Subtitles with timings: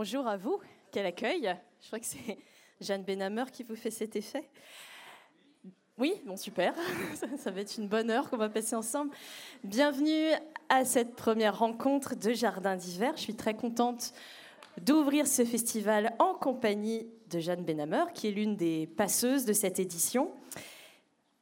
[0.00, 0.58] bonjour à vous.
[0.92, 1.54] Quel accueil.
[1.82, 2.38] Je crois que c'est
[2.80, 4.48] Jeanne Benhammer qui vous fait cet effet.
[5.98, 6.72] Oui, bon, super.
[7.36, 9.10] Ça va être une bonne heure qu'on va passer ensemble.
[9.62, 10.30] Bienvenue
[10.70, 13.12] à cette première rencontre de Jardin d'hiver.
[13.16, 14.14] Je suis très contente
[14.80, 19.78] d'ouvrir ce festival en compagnie de Jeanne Benhammer, qui est l'une des passeuses de cette
[19.78, 20.32] édition.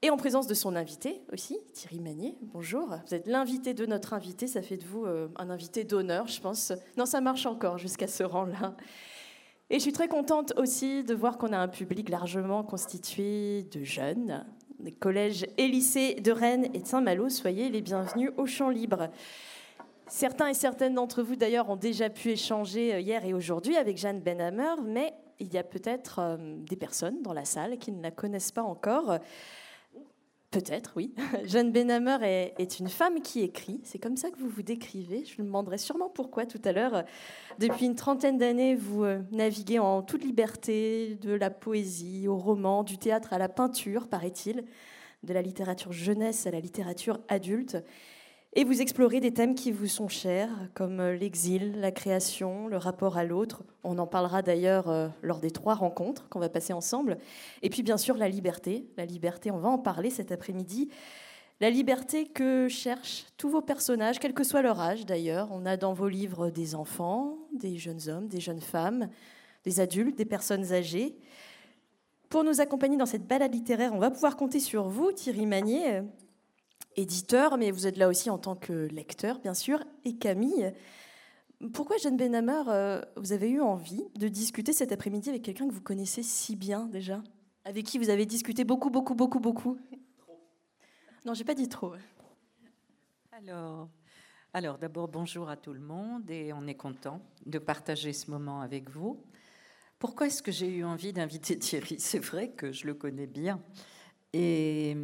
[0.00, 2.36] Et en présence de son invité aussi, Thierry Magnier.
[2.40, 2.86] Bonjour.
[3.08, 4.46] Vous êtes l'invité de notre invité.
[4.46, 6.72] Ça fait de vous euh, un invité d'honneur, je pense.
[6.96, 8.76] Non, ça marche encore jusqu'à ce rang-là.
[9.70, 13.82] Et je suis très contente aussi de voir qu'on a un public largement constitué de
[13.82, 14.46] jeunes,
[14.78, 17.28] des collèges et lycées de Rennes et de Saint-Malo.
[17.28, 19.08] Soyez les bienvenus au Champ Libre.
[20.06, 23.98] Certains et certaines d'entre vous, d'ailleurs, ont déjà pu échanger euh, hier et aujourd'hui avec
[23.98, 28.00] Jeanne Benhammer, mais il y a peut-être euh, des personnes dans la salle qui ne
[28.00, 29.18] la connaissent pas encore.
[30.50, 31.14] Peut-être, oui.
[31.44, 33.80] Jeanne Benhammer est, une femme qui écrit.
[33.84, 35.24] C'est comme ça que vous vous décrivez.
[35.26, 37.04] Je vous demanderai sûrement pourquoi tout à l'heure.
[37.58, 42.82] Depuis une trentaine d'années, vous euh, naviguez en toute liberté, de la poésie au roman,
[42.82, 44.64] du théâtre à la peinture, paraît-il,
[45.22, 47.76] de la littérature jeunesse à la littérature adulte.
[48.54, 52.78] Et vous explorez des thèmes qui vous sont chers, comme euh, l'exil, la création, le
[52.78, 53.62] rapport à l'autre.
[53.84, 57.18] On en parlera d'ailleurs euh, lors des trois rencontres qu'on va passer ensemble.
[57.62, 58.86] Et puis bien sûr la liberté.
[58.96, 60.88] La liberté, on va en parler cet après-midi.
[61.60, 65.48] La liberté que cherchent tous vos personnages, quel que soit leur âge d'ailleurs.
[65.52, 69.08] On a dans vos livres des enfants, des jeunes hommes, des jeunes femmes,
[69.64, 71.18] des adultes, des personnes âgées.
[72.30, 76.02] Pour nous accompagner dans cette balade littéraire, on va pouvoir compter sur vous, Thierry Magnier,
[76.98, 80.72] éditeur, mais vous êtes là aussi en tant que lecteur, bien sûr, et Camille.
[81.72, 85.72] Pourquoi, Jeanne Benhammer, euh, vous avez eu envie de discuter cet après-midi avec quelqu'un que
[85.72, 87.22] vous connaissez si bien déjà?
[87.64, 89.78] Avec qui vous avez discuté beaucoup, beaucoup, beaucoup, beaucoup?
[91.24, 91.94] Non, j'ai pas dit trop.
[93.32, 93.88] Alors,
[94.52, 98.60] alors d'abord, bonjour à tout le monde et on est content de partager ce moment
[98.60, 99.22] avec vous.
[99.98, 101.96] Pourquoi est-ce que j'ai eu envie d'inviter Thierry?
[101.98, 103.60] C'est vrai que je le connais bien.
[104.32, 104.96] Et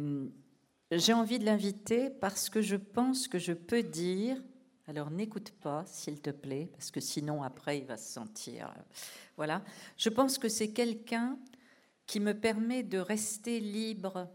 [0.91, 4.37] j'ai envie de l'inviter parce que je pense que je peux dire,
[4.87, 8.67] alors n'écoute pas s'il te plaît, parce que sinon après il va se sentir...
[8.67, 8.81] Euh,
[9.37, 9.63] voilà,
[9.97, 11.37] je pense que c'est quelqu'un
[12.05, 14.29] qui me permet de rester libre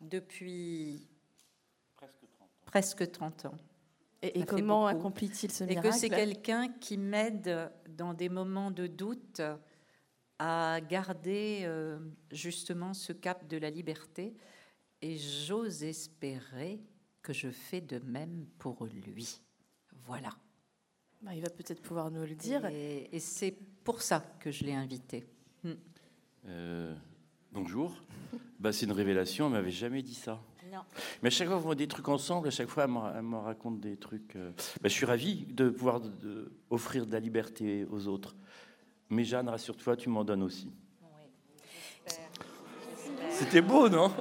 [0.00, 1.08] depuis
[2.64, 3.56] presque 30 ans.
[4.22, 8.88] Et, comment accomplit-il ce miracle Et que c'est quelqu'un qui m'aide dans des moments de
[8.88, 9.40] doute
[10.40, 11.98] à garder euh,
[12.32, 14.34] justement ce cap de la liberté
[15.02, 16.80] et j'ose espérer
[17.22, 19.40] que je fais de même pour lui.
[20.06, 20.30] Voilà.
[21.22, 22.64] Bah, il va peut-être pouvoir nous le dire.
[22.66, 23.54] Et, c'est
[23.84, 25.26] pour ça que je l'ai invité.
[25.64, 25.72] Hmm.
[26.46, 26.94] Euh,
[27.52, 27.94] bonjour.
[28.58, 30.40] bah, c'est une révélation, elle m'avait jamais dit ça.
[30.72, 30.80] Non.
[31.22, 33.80] Mais à chaque fois, vous voit des trucs ensemble, à chaque fois, elle me, raconte
[33.80, 34.36] des trucs.
[34.36, 36.02] Euh, bah, je suis ravi de pouvoir
[36.70, 38.36] offrir de la liberté aux autres.
[39.10, 40.70] Mais Jeanne, rassure-toi, tu m'en donnes aussi.
[41.02, 42.12] Oui.
[43.30, 44.12] C'était beau, non?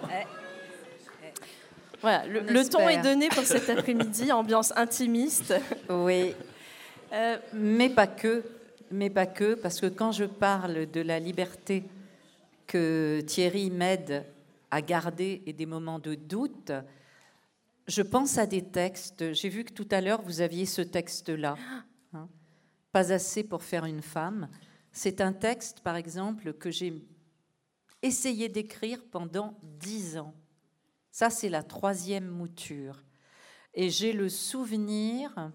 [2.01, 5.53] Voilà, le, ton est donné pour cet après-midi, ambiance intimiste.
[5.89, 6.33] Oui,
[7.13, 8.43] euh, mais pas que,
[8.91, 11.83] mais pas que, parce que quand je parle de la liberté
[12.67, 14.25] que Thierry m'aide
[14.69, 16.71] à garder et des moments de doute,
[17.87, 19.33] je pense à des textes.
[19.33, 21.55] J'ai vu que tout à l'heure vous aviez ce texte-là,
[22.13, 22.27] hein.
[22.91, 24.49] pas assez pour faire une femme.
[24.91, 26.93] C'est un texte, par exemple, que j'ai
[28.01, 30.33] essayé d'écrire pendant dix ans.
[31.17, 33.03] Ça, c'est la troisième mouture.
[33.73, 35.51] Et j'ai le souvenir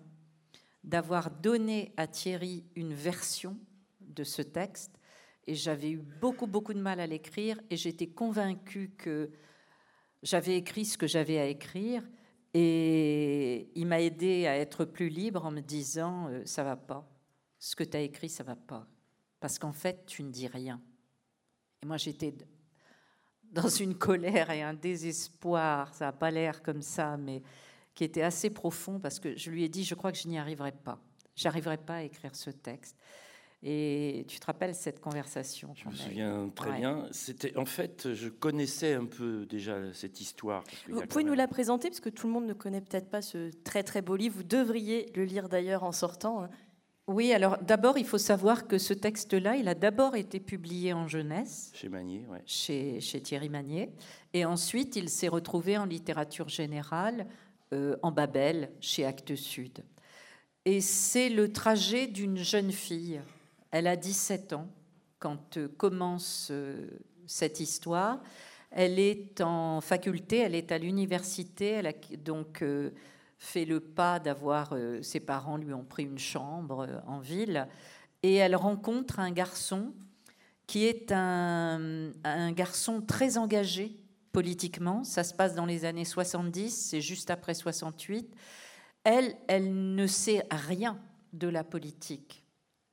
[0.83, 3.57] d'avoir donné à Thierry une version
[4.01, 4.99] de ce texte
[5.47, 9.31] et j'avais eu beaucoup, beaucoup de mal à l'écrire et j'étais convaincue que
[10.25, 12.03] j'avais écrit ce que j'avais à écrire
[12.55, 17.09] et il m'a aidé à être plus libre en me disant euh, ça va pas,
[17.61, 18.89] ce que tu as écrit ça va pas
[19.39, 20.83] parce qu'en fait tu ne dis rien.
[21.85, 22.35] Et moi j'étais
[23.53, 27.43] dans une colère et un désespoir, ça n'a pas l'air comme ça, mais
[27.95, 30.39] qui était assez profond parce que je lui ai dit, je crois que je n'y
[30.39, 30.99] arriverai pas.
[31.37, 32.97] J'arriverai pas à écrire ce texte.
[33.65, 37.07] Et tu te rappelles cette conversation Je me souviens très bien.
[37.13, 40.65] C'était en fait, je connaissais un peu déjà cette histoire.
[40.89, 43.53] Vous pouvez nous la présenter parce que tout le monde ne connaît peut-être pas ce
[43.63, 44.35] très très beau livre.
[44.37, 46.49] Vous devriez le lire d'ailleurs en sortant.
[47.09, 51.09] Oui, alors d'abord, il faut savoir que ce texte-là, il a d'abord été publié en
[51.09, 51.73] jeunesse.
[51.75, 52.43] Chez Magnier, ouais.
[52.47, 53.91] chez, Thierry Magnier.
[54.33, 57.27] Et ensuite, il s'est retrouvé en littérature générale
[57.73, 59.85] euh, en Babel, chez Actes Sud.
[60.65, 63.21] Et c'est le trajet d'une jeune fille.
[63.73, 64.69] Elle a 17 ans
[65.19, 66.87] quand euh, commence euh,
[67.27, 68.23] cette histoire.
[68.71, 71.93] Elle est en faculté, elle est à l'université, elle a
[72.25, 72.65] donc
[73.43, 77.67] fait le pas d'avoir, euh, ses parents lui ont pris une chambre euh, en ville,
[78.23, 79.93] et elle rencontre un garçon
[80.69, 82.13] qui est un,
[82.53, 83.99] garçon très engagé
[84.31, 85.03] politiquement.
[85.03, 88.33] Ça se passe dans les années 70, c'est juste après 68.
[89.03, 91.01] Elle, elle ne sait rien
[91.33, 92.45] de la politique.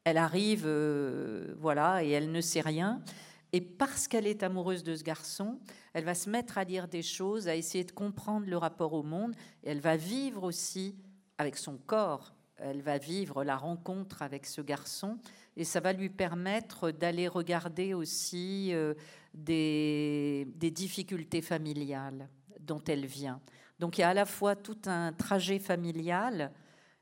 [0.03, 3.03] Elle arrive, euh, voilà, et elle ne sait rien.
[3.51, 5.59] Et parce qu'elle est amoureuse de ce garçon,
[5.93, 9.03] elle va se mettre à lire des choses, à essayer de comprendre le rapport au
[9.03, 9.35] monde.
[9.63, 10.95] Et elle va vivre aussi
[11.37, 12.35] avec son corps.
[12.57, 15.17] Elle va vivre la rencontre avec ce garçon.
[15.57, 18.93] Et ça va lui permettre d'aller regarder aussi euh,
[19.33, 22.29] des, des difficultés familiales
[22.59, 23.41] dont elle vient.
[23.79, 26.51] Donc il y a à la fois tout un trajet familial,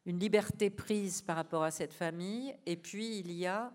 [0.06, 3.74] une liberté prise par rapport à cette famille, et puis il y a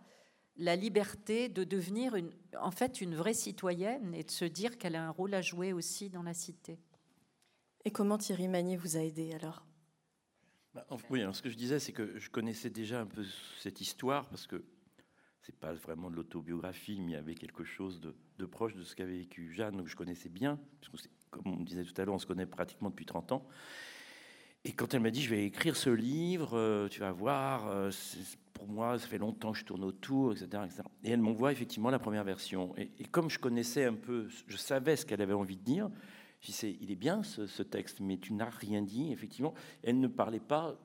[0.56, 4.96] la liberté de devenir une, en fait une vraie citoyenne et de se dire qu'elle
[4.96, 6.78] a un rôle à jouer aussi dans la cité.
[7.84, 9.66] Et comment Thierry Magnier vous a aidé alors?
[10.74, 13.24] Bah, Oui, alors ce que je disais, c'est que je connaissais déjà un peu
[13.58, 14.64] cette histoire parce que
[15.40, 18.94] c'est pas vraiment de l'autobiographie, mais il y avait quelque chose de, proche de ce
[18.94, 22.14] qu'avait vécu Jeanne, que je connaissais bien, parce que comme on disait tout à l'heure,
[22.14, 23.48] on se connaît pratiquement depuis 30 ans.
[24.64, 27.90] Et quand elle m'a dit, je vais écrire ce livre, euh, tu vas voir, euh,
[28.52, 30.62] pour moi, ça fait longtemps que je tourne autour, etc.
[31.02, 32.72] Et elle m'envoie effectivement la première version.
[32.76, 35.90] Et, comme je connaissais un peu, je savais ce qu'elle avait envie de dire,
[36.40, 39.52] je disais, il est bien ce, texte, mais tu n'as rien dit, effectivement.
[39.82, 40.78] Elle ne parlait pas,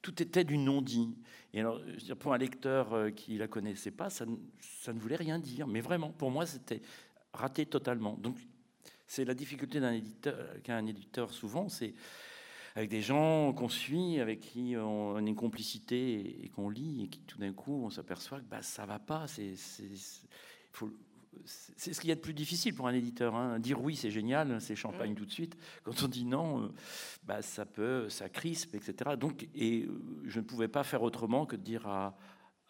[0.00, 1.18] tout était du non-dit.
[1.52, 1.82] Et alors,
[2.18, 4.24] pour un lecteur euh, qui la connaissait pas, ça,
[4.60, 5.66] ça ne voulait rien dire.
[5.66, 6.80] Mais vraiment, pour moi, c'était
[7.34, 8.14] raté totalement.
[8.14, 8.38] Donc,
[9.06, 11.94] c'est la difficulté d'un éditeur, qu'a un éditeur souvent, c'est
[12.76, 17.08] avec des gens qu'on suit, avec qui on a une complicité et, qu'on lit, et
[17.08, 19.26] qui tout d'un coup on s'aperçoit que bah, ça va pas.
[19.26, 20.20] C'est ce
[22.00, 23.34] qu'il y a de plus difficile pour un éditeur.
[23.34, 23.58] Hein.
[23.60, 25.56] Dire oui, c'est génial, c'est champagne tout de suite.
[25.84, 26.68] Quand on dit non, euh,
[27.24, 29.16] bah, ça peut, ça crispe, etc.
[29.18, 32.14] Donc, et euh, je ne pouvais pas faire autrement que de dire à,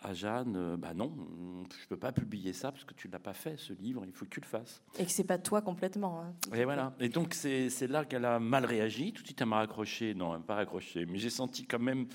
[0.06, 1.12] à Jeanne, euh, bah non,
[1.82, 4.24] je peux pas publier ça parce que tu l'as pas fait ce livre, il faut
[4.24, 4.80] que tu le fasses.
[5.00, 6.22] Et que c'est pas toi complètement.
[6.22, 6.94] Hein, et voilà.
[7.00, 9.12] Et donc c'est là qu'elle a mal réagi.
[9.12, 11.80] Tout de suite elle m'a raccroché, non, elle m'a pas raccroché, mais j'ai senti quand
[11.80, 12.06] même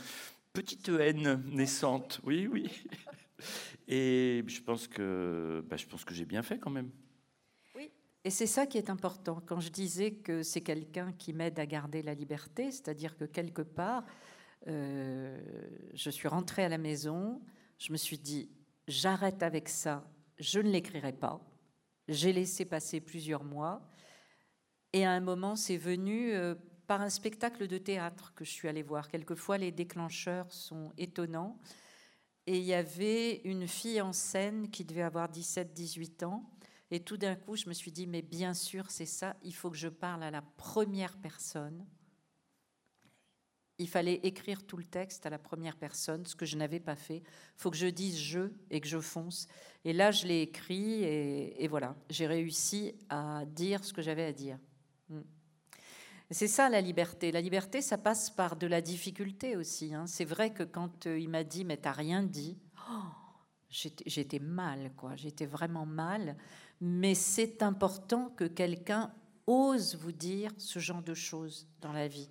[0.54, 2.22] petite haine naissante.
[2.24, 2.72] Oui, oui.
[3.90, 6.92] Et je pense que bah, je pense que j'ai bien fait quand même.
[7.76, 7.92] Oui.
[8.24, 9.44] Et c'est ça qui est important.
[9.46, 13.64] Quand je disais que c'est quelqu'un qui m'aide à garder la liberté, c'est-à-dire que quelque
[13.64, 14.06] part,
[14.68, 15.38] euh,
[15.94, 17.42] je suis rentrée à la maison,
[17.81, 18.48] je me suis dit,
[18.88, 20.07] j'arrête avec ça,
[20.38, 21.42] je ne l'écrirai pas.
[22.07, 23.81] J'ai laissé passer plusieurs mois.
[24.94, 26.54] Et à un moment, c'est venu euh,
[26.86, 29.07] par un spectacle de théâtre que je suis allée voir.
[29.10, 31.60] Quelquefois, les déclencheurs sont étonnants.
[32.45, 36.51] Et il y avait une fille en scène qui devait avoir 17-18 ans.
[36.92, 39.72] Et tout d'un coup, je me suis dit, mais bien sûr, c'est ça, il faut
[39.72, 41.84] que je parle à la première personne
[43.81, 46.95] il fallait écrire tout le texte à la première personne, ce que je n'avais pas
[46.95, 47.18] fait.
[47.18, 49.48] Il faut que je dise je et que je fonce.
[49.83, 54.33] Et là, je l'ai écrit et, voilà, j'ai réussi à dire ce que j'avais à
[54.33, 54.60] dire.
[55.10, 55.22] Hmm.
[56.30, 57.31] C'est ça la liberté.
[57.31, 59.94] La liberté, ça passe par de la difficulté aussi.
[59.94, 60.06] Hein.
[60.06, 62.57] C'est vrai que quand euh, il m'a dit mais t'as rien dit,
[62.89, 63.07] oh,
[63.69, 65.16] j'étais mal, quoi.
[65.16, 66.38] J'étais vraiment mal.
[66.80, 69.12] Mais c'est important que quelqu'un
[69.48, 72.29] ose vous dire ce genre de choses dans la vie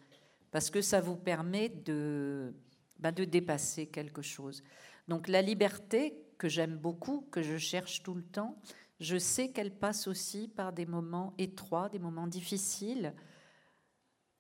[0.51, 2.55] parce que ça vous permet de,
[2.99, 4.63] bah, de dépasser quelque chose.
[5.09, 8.59] Donc la liberté, que j'aime beaucoup, que je cherche tout le temps,
[8.99, 13.15] je sais qu'elle passe aussi par des moments étroits, des moments difficiles,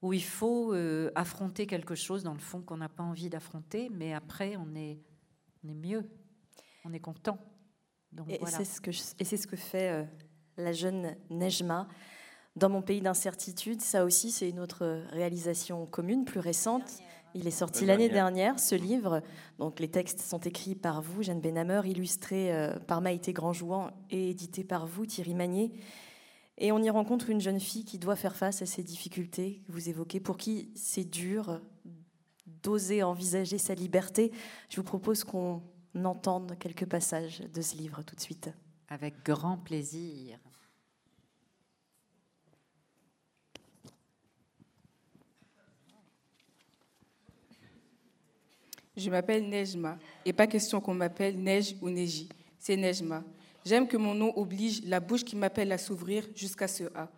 [0.02, 3.90] où il faut euh, affronter quelque chose dans le fond qu'on n'a pas envie d'affronter,
[3.90, 4.99] mais après on est,
[5.62, 6.09] on est mieux,
[6.85, 7.38] on est content.
[8.12, 10.05] Donc, et c'est ce, que et c'est ce que fait euh,
[10.57, 11.87] la jeune Nejma
[12.57, 17.00] dans mon pays d'incertitude, ça aussi, c'est une autre réalisation commune, plus récente.
[17.35, 19.23] Il est sorti l'année dernière, ce livre.
[19.59, 24.30] Donc, les textes sont écrits par vous, Jeanne Benhammer, illustrés euh, par Maïté Grandjouan et
[24.30, 25.73] édités par vous, Thierry Magnier.
[26.59, 29.73] Et on y rencontre une jeune fille qui doit faire face à ces difficultés que
[29.73, 31.61] vous évoquez, pour qui c'est dur
[32.62, 34.33] d'oser envisager sa liberté.
[34.69, 35.62] Je vous propose qu'on
[36.04, 38.50] entende quelques passages de ce livre tout de suite.
[38.88, 40.38] Avec grand plaisir.
[49.00, 52.28] Je m'appelle Nejma, et pas question qu'on m'appelle Neige ou Neji.
[52.59, 53.25] C'est Nejma.
[53.64, 57.09] J'aime que mon nom oblige la bouche qui m'appelle à s'ouvrir jusqu'à ce A.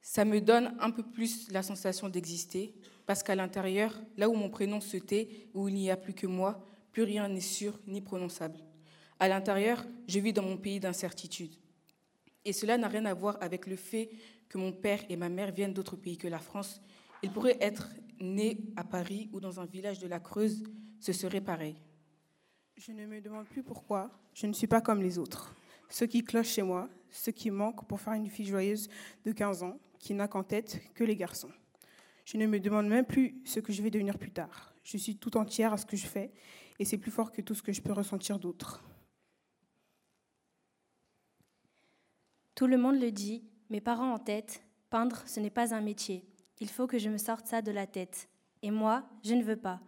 [0.00, 2.72] Ça me donne un peu plus la sensation d'exister,
[3.04, 6.28] parce qu'à l'intérieur, là où mon prénom se tait, où il n'y a plus que
[6.28, 8.60] moi, plus rien n'est sûr ni prononçable.
[9.18, 11.56] À l'intérieur, je vis dans mon pays d'incertitude.
[12.44, 14.08] Et cela n'a rien à voir avec le fait
[14.48, 16.80] que mon père et ma mère viennent d'autres pays que la France.
[17.24, 17.88] Ils pourraient être
[18.20, 20.62] né à Paris ou dans un village de la Creuse,
[21.00, 21.76] ce serait pareil.
[22.76, 25.54] Je ne me demande plus pourquoi je ne suis pas comme les autres.
[25.88, 28.88] Ce qui cloche chez moi, ce qui manque pour faire une fille joyeuse
[29.24, 31.50] de 15 ans qui n'a qu'en tête que les garçons.
[32.24, 34.72] Je ne me demande même plus ce que je vais devenir plus tard.
[34.84, 36.32] Je suis tout entière à ce que je fais
[36.78, 38.82] et c'est plus fort que tout ce que je peux ressentir d'autre.
[42.54, 46.29] Tout le monde le dit, mes parents en tête, peindre, ce n'est pas un métier.
[46.60, 48.28] Il faut que je me sorte ça de la tête.
[48.62, 49.80] Et moi, je ne veux pas.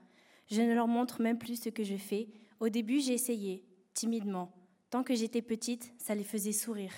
[0.50, 2.28] Je ne leur montre même plus ce que je fais.
[2.60, 3.64] Au début, j'ai essayé,
[3.94, 4.52] timidement.
[4.90, 6.92] Tant que j'étais petite, ça les faisait sourire.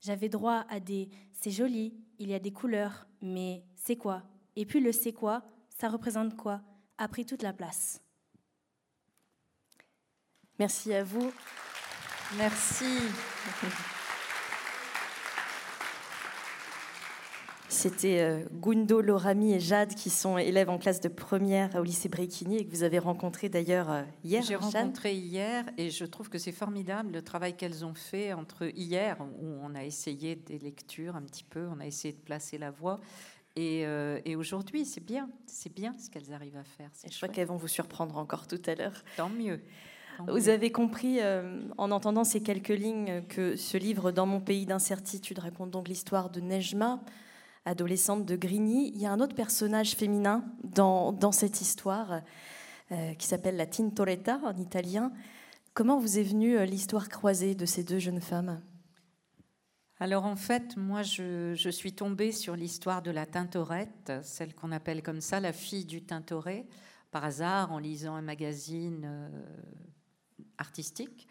[0.00, 4.22] J'avais droit à des c'est joli, il y a des couleurs, mais c'est quoi?
[4.56, 6.62] Et puis le c'est quoi, ça représente quoi?
[6.98, 8.02] A pris toute la place.
[10.58, 11.32] Merci à vous.
[12.36, 12.86] Merci.
[17.68, 22.08] C'était euh, Gundo, Lorami et Jade qui sont élèves en classe de première au lycée
[22.08, 24.42] Bréquigny et que vous avez rencontré d'ailleurs euh, hier.
[24.42, 28.64] J'ai rencontré hier et je trouve que c'est formidable le travail qu'elles ont fait entre
[28.74, 32.56] hier où on a essayé des lectures un petit peu, on a essayé de placer
[32.56, 33.00] la voix.
[33.54, 36.90] Et, euh, et aujourd'hui, c'est bien, c'est bien ce qu'elles arrivent à faire.
[37.10, 39.04] je crois qu'elles vont vous surprendre encore tout à l'heure.
[39.16, 39.60] Tant mieux.
[40.26, 41.20] Vous avez compris,
[41.76, 46.28] en entendant ces quelques lignes, que ce livre, Dans mon pays d'incertitude, raconte donc l'histoire
[46.28, 47.00] de Nejma,
[47.68, 48.90] adolescente de Grigny.
[48.94, 52.22] Il y a un autre personnage féminin dans, dans cette histoire
[52.90, 55.12] euh, qui s'appelle la Tintoretta en italien.
[55.74, 58.60] Comment vous est venue euh, l'histoire croisée de ces deux jeunes femmes?
[60.00, 64.72] Alors en fait, moi, je, je suis tombée sur l'histoire de la Tintorette, celle qu'on
[64.72, 66.66] appelle comme ça la fille du Tintoret,
[67.10, 69.28] par hasard en lisant un magazine euh,
[70.56, 71.26] artistique.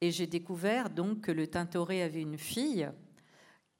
[0.00, 2.90] Et j'ai découvert donc que le Tintoret avait une fille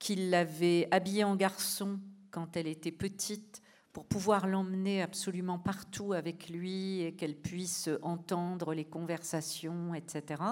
[0.02, 2.00] qu'il l'avait habillée en garçon
[2.32, 8.74] quand elle était petite pour pouvoir l'emmener absolument partout avec lui et qu'elle puisse entendre
[8.74, 10.42] les conversations, etc.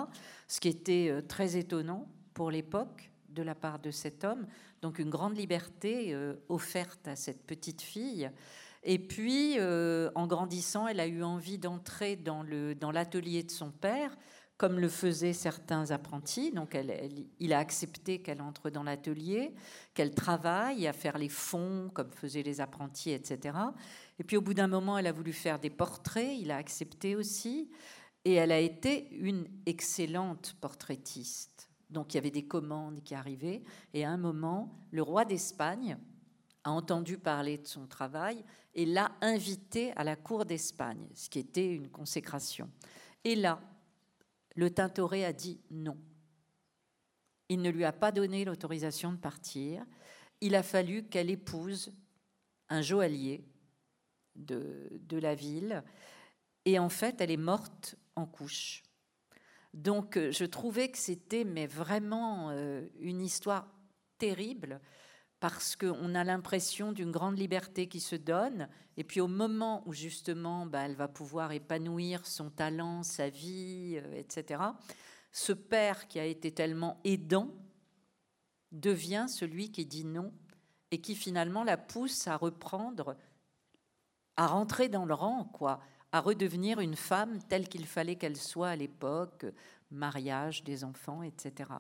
[0.47, 4.47] Ce qui était euh, très étonnant pour l'époque de la part de cet homme.
[4.83, 8.31] Donc une grande liberté euh, offerte à cette petite fille.
[8.85, 12.45] Et puis, euh, en grandissant, elle a eu envie d'entrer dans
[12.93, 14.17] l'atelier dans de son père
[14.61, 16.53] comme le faisaient certains apprentis.
[16.53, 16.77] Donc,
[17.39, 19.55] il a accepté qu'elle entre dans l'atelier,
[19.95, 23.57] qu'elle travaille à faire les fonds, comme faisaient les apprentis, etc.
[24.19, 26.37] Et puis, au bout d'un moment, elle a voulu faire des portraits.
[26.39, 27.71] Il a accepté aussi.
[28.27, 31.71] Et elle a été une excellente portraitiste.
[31.89, 33.63] Donc, il y avait des commandes qui arrivaient.
[33.95, 35.97] Et à un moment, le roi d'Espagne
[36.65, 41.39] a entendu parler de son travail et l'a invité à la cour d'Espagne, ce qui
[41.39, 42.69] était une consécration.
[43.25, 43.59] Et là,
[44.57, 45.97] le Tintoret a dit non.
[47.49, 49.85] Il ne lui a pas donné l'autorisation de partir.
[50.41, 51.93] Il a fallu qu'elle épouse
[52.69, 53.45] un joaillier
[54.37, 55.83] de, de, la ville.
[56.65, 58.83] Et en fait, elle est morte en couche.
[59.75, 63.69] Donc, euh, je trouvais que c'était vraiment euh, une histoire
[64.19, 64.81] terrible
[65.41, 68.69] parce qu'on a l'impression d'une grande liberté qui se donne,
[68.99, 73.95] et puis au moment où justement bah, elle va pouvoir épanouir son talent, sa vie,
[73.97, 74.63] euh, etc.,
[75.33, 77.55] ce père qui a été tellement aidant
[78.73, 80.33] devient celui qui dit non
[80.91, 83.17] et qui finalement la pousse à reprendre,
[84.37, 85.81] à rentrer dans le rang, quoi,
[86.13, 89.47] à redevenir une femme telle qu'il fallait qu'elle soit à l'époque,
[89.91, 91.71] mariage, des enfants, etc.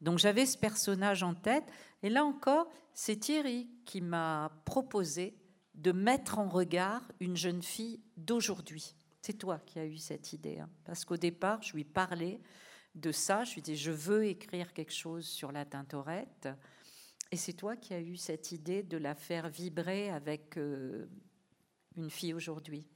[0.00, 1.64] Donc j'avais ce personnage en tête.
[2.02, 5.36] Et là encore, c'est Thierry qui m'a proposé
[5.74, 8.94] de mettre en regard une jeune fille d'aujourd'hui.
[9.22, 10.58] C'est toi qui as eu cette idée.
[10.58, 10.70] Hein.
[10.84, 12.40] parce qu'au départ, je lui parlais
[12.94, 13.44] de ça.
[13.44, 16.48] Je lui disais, je veux écrire quelque chose sur la Tintorette.
[17.30, 21.06] Et c'est toi qui as eu cette idée de la faire vibrer avec euh,
[21.96, 22.86] une fille aujourd'hui.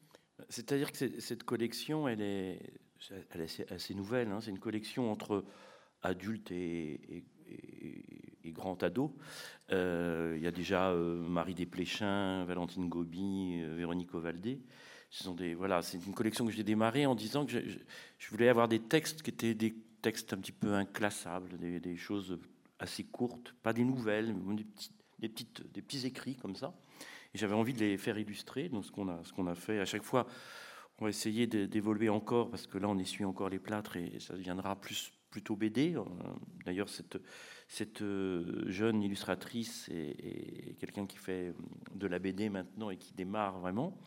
[0.49, 2.73] C'est-à-dire que cette collection, elle est,
[3.71, 4.29] assez, nouvelle.
[4.29, 4.41] Hein.
[4.41, 5.45] C'est une collection entre
[6.03, 7.25] adulte et,
[8.47, 9.17] grand ado.
[9.71, 14.61] Euh, il y a déjà euh, Marie Desplechin, Valentine Gobi, euh, Véronique Ovaldé.
[15.11, 15.27] C'est
[16.07, 19.55] une collection que j'ai démarrée en disant que je, voulais avoir des textes qui étaient
[19.55, 22.39] des textes un petit peu inclassables, des, choses
[22.79, 24.57] assez courtes, pas des nouvelles, mais
[25.19, 26.75] des, petites, des petits écrits comme ça.
[27.35, 28.71] Et j'avais envie de les faire illustrer.
[28.71, 30.27] Donc ce qu'on a, a fait à chaque fois,
[30.99, 34.35] on va essayer d'évoluer encore parce que là on essuie encore les plâtres et ça
[34.35, 35.97] deviendra plus plutôt BD.
[35.97, 36.05] Euh,
[36.65, 41.53] d'ailleurs, cette, euh, jeune illustratrice est, quelqu'un qui fait
[41.95, 43.99] de la BD maintenant et qui démarre vraiment.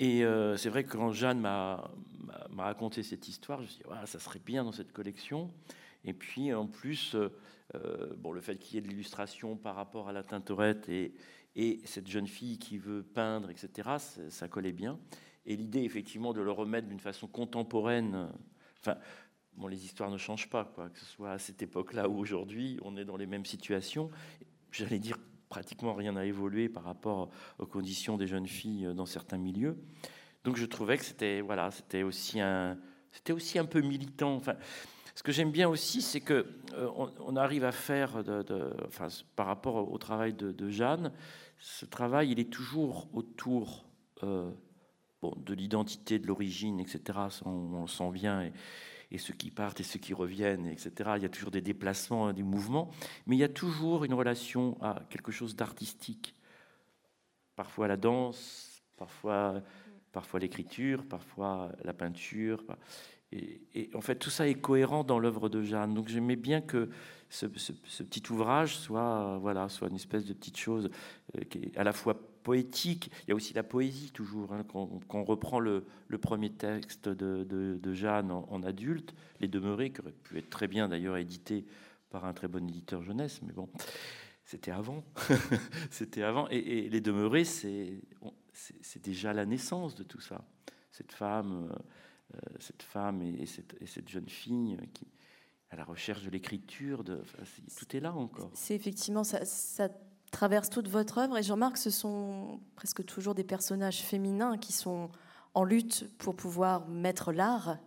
[0.00, 1.90] Et euh, c'est vrai que quand Jeanne m'a
[2.56, 5.52] raconté cette histoire, je me suis dit, ça serait bien dans cette collection.
[6.04, 7.16] Et puis en plus,
[8.18, 11.12] bon, le fait qu'il y ait de l'illustration par rapport à la Tintorette et,
[11.56, 13.96] et cette jeune fille qui veut peindre, etc.,
[14.30, 14.98] ça collait bien.
[15.44, 18.28] Et l'idée, effectivement, de le remettre d'une façon contemporaine
[18.80, 18.98] Enfin,
[19.58, 20.88] bon, les histoires ne changent pas, quoi.
[20.88, 24.10] Que ce soit à cette époque-là ou aujourd'hui, on est dans les mêmes situations.
[24.70, 29.38] J'allais dire, pratiquement rien n'a évolué par rapport aux conditions des jeunes filles dans certains
[29.38, 29.76] milieux.
[30.44, 32.78] Donc je trouvais que c'était voilà, c'était aussi un,
[33.30, 34.34] aussi un peu militant.
[34.36, 34.54] Enfin,
[35.14, 36.88] ce que j'aime bien aussi, c'est que euh,
[37.18, 38.22] on, arrive à faire,
[38.86, 41.12] enfin, par rapport au travail de, Jeanne,
[41.58, 43.84] ce travail, il est toujours autour
[44.22, 44.52] euh,
[45.22, 47.18] de l'identité, de l'origine, etc.
[47.44, 48.52] On, on, le sent bien.
[49.10, 51.12] Et ceux qui partent et ceux qui reviennent, etc.
[51.16, 52.90] Il y a toujours des déplacements, des mouvements,
[53.26, 56.34] mais il y a toujours une relation à quelque chose d'artistique.
[57.56, 59.62] Parfois la danse, parfois,
[60.12, 62.62] parfois l'écriture, parfois la peinture.
[63.32, 65.94] Et, en fait, tout ça est cohérent dans l'œuvre de Jeanne.
[65.94, 66.88] Donc j'aimais bien que
[67.28, 70.90] ce, petit ouvrage soit, voilà, soit une espèce de petite chose
[71.36, 72.18] euh, qui est à la fois
[72.48, 73.10] poétique.
[73.24, 74.54] Il y a aussi la poésie toujours.
[74.54, 75.84] Hein, quand, on reprend le,
[76.18, 81.18] premier texte de, Jeanne en, adulte, Les Demeurés, qui aurait pu être très bien d'ailleurs
[81.18, 81.66] édité
[82.08, 83.68] par un très bon éditeur jeunesse, mais bon,
[84.46, 85.04] c'était avant.
[85.90, 86.48] c'était avant.
[86.48, 88.00] Et, Les Demeurés, c'est
[89.02, 90.42] déjà la naissance de tout ça.
[90.90, 91.68] Cette femme,
[92.34, 95.06] euh, cette femme et, cette, jeune fille qui
[95.70, 97.22] à la recherche de l'écriture, de,
[97.76, 98.50] tout est là encore.
[98.54, 99.44] C'est effectivement ça
[100.30, 104.58] traverse toute votre œuvre et je remarque que ce sont presque toujours des personnages féminins
[104.58, 105.10] qui sont
[105.54, 107.78] en lutte pour pouvoir mettre l'art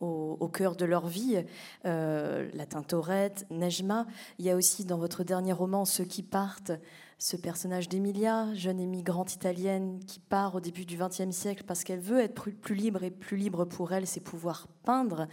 [0.00, 1.44] au, cœur de leur vie.
[1.84, 4.06] Euh, la Tintorette, Nejma.
[4.38, 6.72] Il y a aussi dans votre dernier roman Ceux qui partent,
[7.18, 11.98] ce personnage d'Emilia, jeune émigrante italienne qui part au début du XXe siècle parce qu'elle
[11.98, 15.26] veut être plus, libre et plus libre pour elle, c'est pouvoir peindre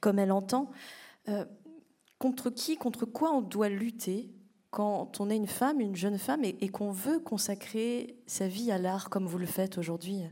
[0.00, 0.70] comme elle entend.
[1.28, 1.44] Euh,
[2.18, 4.30] contre qui, contre quoi on doit lutter
[4.72, 8.78] quand on est une femme, une jeune femme, et, qu'on veut consacrer sa vie à
[8.78, 10.22] l'art comme vous le faites aujourd'hui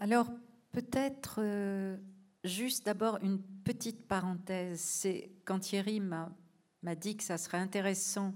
[0.00, 0.30] Alors,
[0.72, 1.98] peut-être euh,
[2.44, 4.80] juste d'abord une petite parenthèse.
[4.80, 6.30] C'est quand Thierry m'a
[6.96, 8.34] dit que ça serait intéressant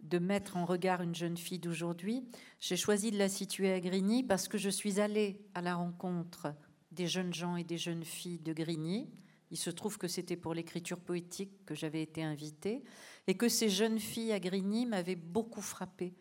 [0.00, 2.28] de mettre en regard une jeune fille d'aujourd'hui,
[2.60, 6.54] j'ai choisi de la situer à Grigny parce que je suis allée à la rencontre
[6.92, 9.08] des jeunes gens et des jeunes filles de Grigny.
[9.50, 12.84] Il se trouve que c'était pour l'écriture poétique que j'avais été invitée
[13.26, 16.14] et que ces jeunes filles à Grigny m'avaient beaucoup frappée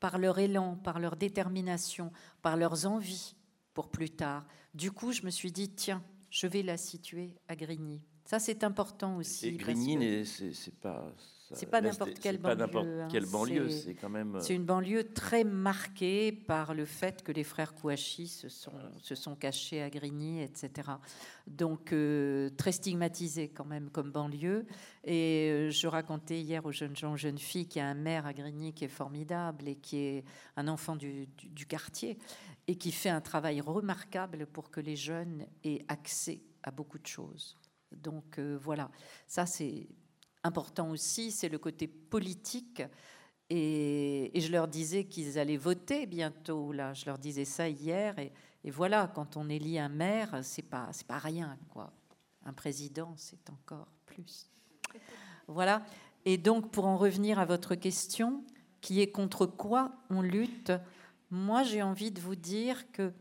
[0.00, 3.34] par leur élan, par leur détermination, par leurs envies
[3.74, 4.46] pour plus tard.
[4.74, 8.00] Du coup, je me suis dit, tiens, je vais la situer à Grigny.
[8.24, 9.48] Ça, c'est important aussi.
[9.48, 11.12] Et Grigny, c'est pas
[11.54, 13.02] c'est pas n'importe quelle banlieue.
[13.02, 13.08] Hein.
[13.30, 14.36] banlieue, c'est quand même.
[14.36, 18.72] Euh, c'est une banlieue très marquée par le fait que les frères Kouachi se sont,
[19.00, 20.90] se sont cachés à Grigny, etc.
[21.46, 24.66] Donc euh, très stigmatisée quand même comme banlieue.
[25.04, 27.94] Et euh, je racontais hier aux jeunes gens, aux jeunes filles, qu'il y a un
[27.94, 30.24] maire à Grigny qui est formidable et qui est
[30.56, 32.18] un enfant du, du quartier
[32.66, 37.06] et qui fait un travail remarquable pour que les jeunes aient accès à beaucoup de
[37.06, 37.56] choses.
[37.90, 38.90] Donc voilà,
[39.26, 39.88] ça c'est
[40.42, 42.82] important aussi, c'est le côté politique.
[43.50, 46.72] Et, je leur disais qu'ils allaient voter bientôt.
[46.72, 48.18] Là, je leur disais ça hier.
[48.18, 48.32] Et,
[48.70, 51.92] voilà, quand on élit un maire, c'est pas c'est pas rien quoi.
[52.44, 54.50] Un président, c'est encore plus.
[55.46, 55.82] Voilà.
[56.24, 58.44] Et donc, pour en revenir à votre question,
[58.80, 60.72] qui est contre quoi on lutte,
[61.30, 63.12] moi, j'ai envie de vous dire que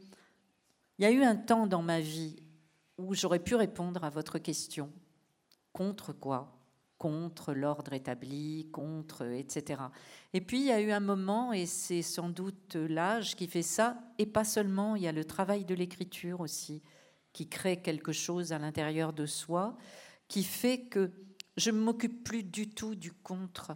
[0.97, 2.41] il y a eu un temps dans ma vie
[2.97, 4.91] où j'aurais pu répondre à votre question.
[5.71, 6.56] Contre quoi
[6.97, 9.81] contre l'ordre établi, contre, etc.
[10.33, 13.61] Et puis il y a eu un moment, et c'est sans doute l'âge qui fait
[13.61, 16.81] ça, et pas seulement, il y a le travail de l'écriture aussi,
[17.33, 19.77] qui crée quelque chose à l'intérieur de soi,
[20.27, 21.11] qui fait que
[21.55, 23.75] je ne m'occupe plus du tout du contre.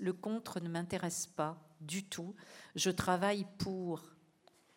[0.00, 2.34] Le contre ne m'intéresse pas du tout.
[2.74, 4.02] Je travaille pour.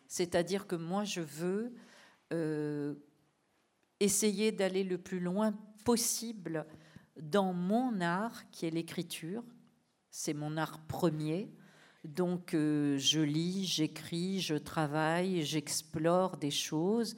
[0.06, 1.74] C'est-à-dire que moi, je veux
[2.32, 2.94] euh,
[4.00, 6.66] essayer d'aller le plus loin possible
[7.20, 9.42] dans mon art, qui est l'écriture.
[10.10, 11.50] C'est mon art premier.
[12.04, 17.16] Donc euh, je lis, j'écris, je travaille, j'explore des choses.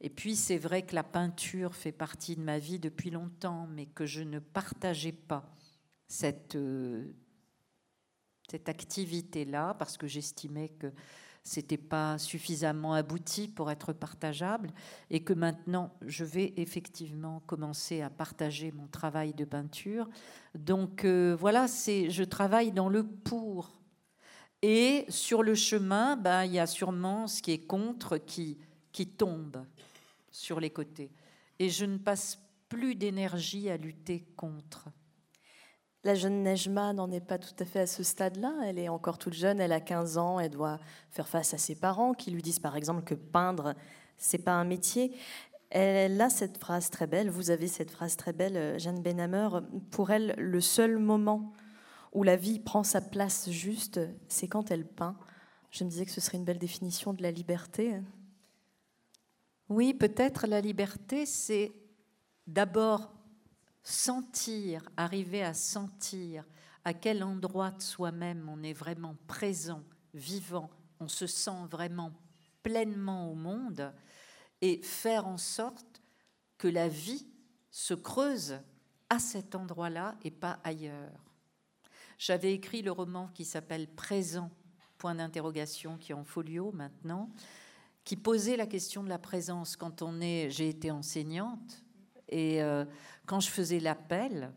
[0.00, 3.86] Et puis c'est vrai que la peinture fait partie de ma vie depuis longtemps, mais
[3.86, 5.50] que je ne partageais pas
[6.06, 7.12] cette, euh,
[8.50, 10.92] cette activité-là parce que j'estimais que
[11.48, 14.70] c'était pas suffisamment abouti pour être partageable
[15.10, 20.08] et que maintenant je vais effectivement commencer à partager mon travail de peinture.
[20.54, 23.80] Donc euh, voilà, c'est je travaille dans le pour.
[24.60, 28.58] Et sur le chemin, ben, il y a sûrement ce qui est contre qui,
[28.92, 29.64] qui tombe
[30.30, 31.10] sur les côtés.
[31.58, 34.90] Et je ne passe plus d'énergie à lutter contre.
[36.04, 38.54] La jeune Nejma n'en est pas tout à fait à ce stade-là.
[38.64, 40.78] Elle est encore toute jeune, elle a 15 ans, elle doit
[41.10, 43.74] faire face à ses parents qui lui disent par exemple que peindre,
[44.16, 45.12] c'est pas un métier.
[45.70, 49.48] Elle a cette phrase très belle, vous avez cette phrase très belle, euh, Jeanne Benhammer.
[49.90, 51.52] Pour elle, le seul moment
[52.12, 55.16] où la vie prend sa place juste, c'est quand elle peint.
[55.70, 58.00] Je me disais que ce serait une belle définition de la liberté.
[59.68, 61.72] Oui, peut-être la liberté, c'est
[62.46, 63.12] d'abord
[63.82, 66.44] sentir, arriver à sentir
[66.84, 69.82] à quel endroit de soi-même on est vraiment présent,
[70.14, 72.12] vivant, on se sent vraiment
[72.62, 73.92] pleinement au monde
[74.60, 76.02] et faire en sorte
[76.56, 77.26] que la vie
[77.70, 78.58] se creuse
[79.10, 81.24] à cet endroit-là et pas ailleurs.
[82.18, 84.50] J'avais écrit le roman qui s'appelle Présent,
[84.98, 87.30] point d'interrogation, qui est en folio maintenant,
[88.04, 90.50] qui posait la question de la présence quand on est.
[90.50, 91.84] J'ai été enseignante
[92.28, 92.84] et euh,
[93.26, 94.52] quand je faisais l'appel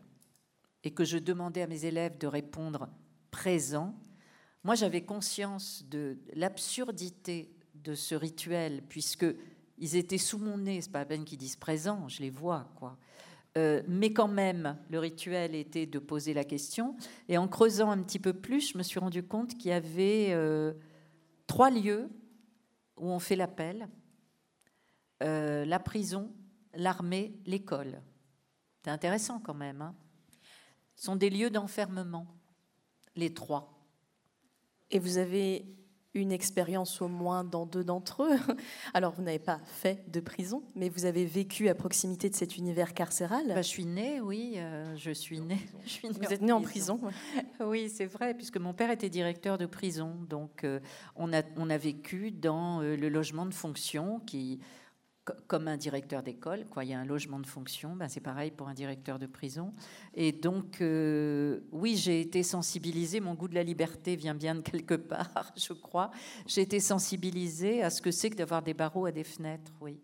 [0.84, 2.88] et que je demandais à mes élèves de répondre
[3.30, 3.94] présent,
[4.64, 9.26] moi j'avais conscience de l'absurdité de ce rituel puisque
[9.78, 10.80] ils étaient sous mon nez.
[10.80, 12.98] C'est pas à peine qu'ils disent présent, je les vois quoi.
[13.58, 16.96] Euh, mais quand même, le rituel était de poser la question.
[17.28, 20.28] Et en creusant un petit peu plus, je me suis rendu compte qu'il y avait
[20.30, 20.72] euh,
[21.46, 22.08] trois lieux
[22.96, 23.88] où on fait l'appel
[25.24, 26.32] la prison,
[26.74, 28.02] l'armée, l'école.
[28.84, 29.82] C'est intéressant quand même.
[29.82, 29.94] Hein
[30.96, 32.26] Ce sont des lieux d'enfermement,
[33.16, 33.72] les trois.
[34.90, 35.66] Et vous avez
[36.14, 38.36] une expérience au moins dans deux d'entre eux.
[38.94, 42.58] Alors, vous n'avez pas fait de prison, mais vous avez vécu à proximité de cet
[42.58, 43.46] univers carcéral.
[43.48, 45.58] Bah, je suis née, oui, euh, je suis née.
[45.84, 47.00] Je suis vous êtes née en prison.
[47.60, 50.16] Oui, c'est vrai, puisque mon père était directeur de prison.
[50.28, 50.80] Donc, euh,
[51.16, 54.60] on, a, on a vécu dans euh, le logement de fonction qui
[55.46, 56.84] comme un directeur d'école, quoi.
[56.84, 59.72] Il y a un logement de fonction, ben c'est pareil pour un directeur de prison.
[60.14, 63.20] Et donc, euh, oui, j'ai été sensibilisée.
[63.20, 66.10] Mon goût de la liberté vient bien de quelque part, je crois.
[66.46, 70.00] J'ai été sensibilisée à ce que c'est que d'avoir des barreaux à des fenêtres, oui,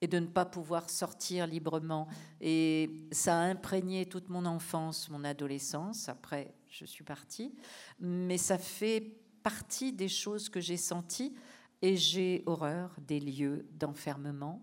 [0.00, 2.08] et de ne pas pouvoir sortir librement.
[2.40, 6.08] Et ça a imprégné toute mon enfance, mon adolescence.
[6.08, 7.54] Après, je suis partie,
[8.00, 11.34] mais ça fait partie des choses que j'ai senties
[11.82, 14.60] et j'ai horreur des lieux d'enfermement.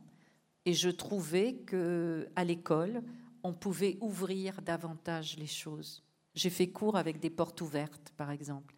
[0.66, 3.04] Et je trouvais que à l'école,
[3.44, 6.04] on pouvait ouvrir davantage les choses.
[6.36, 8.76] J'ai fait cours avec des portes ouvertes, par exemple,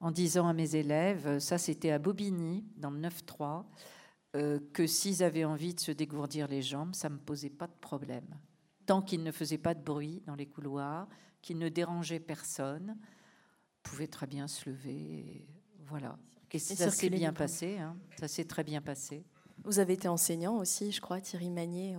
[0.00, 3.64] en disant à mes élèves, ça c'était à Bobigny, dans le 9-3,
[4.36, 7.68] euh, que s'ils avaient envie de se dégourdir les jambes, ça ne me posait pas
[7.68, 8.26] de problème.
[8.86, 11.08] Tant qu'ils ne faisaient pas de bruit dans les couloirs,
[11.40, 12.96] qu'ils ne dérangeaient personne,
[13.82, 15.46] pouvaient très bien se lever.
[15.86, 16.18] Voilà.
[16.54, 17.96] Et ça s'est bien passé, hein.
[18.16, 19.24] ça s'est très bien passé.
[19.64, 21.96] Vous avez été enseignant aussi, je crois, Thierry Magnier,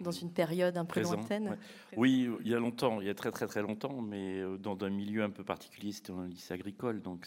[0.00, 1.56] dans une période un peu lointaine.
[1.96, 4.76] Oui, il y a longtemps, il y a très très très longtemps, mais euh, dans
[4.84, 7.26] un milieu un peu particulier, c'était un lycée agricole, donc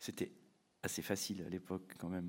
[0.00, 0.32] c'était
[0.82, 2.28] assez facile à l'époque quand même.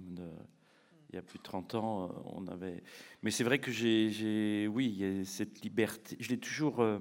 [1.10, 2.84] il y a plus de 30 ans, euh, on avait.
[3.24, 6.18] Mais c'est vrai que j'ai, oui, il y a cette liberté.
[6.20, 6.82] Je l'ai toujours.
[6.82, 7.00] Euh,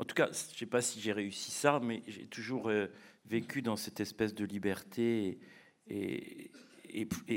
[0.00, 2.70] en tout cas, je ne sais pas si j'ai réussi ça, mais j'ai toujours
[3.24, 5.28] vécu dans cette espèce de liberté.
[5.28, 5.38] Et,
[5.88, 6.50] et,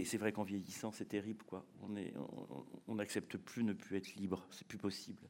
[0.05, 1.43] c'est vrai qu'en vieillissant, c'est terrible.
[1.45, 1.65] Quoi.
[2.88, 4.45] On n'accepte on, plus ne plus être libre.
[4.51, 5.23] C'est plus possible.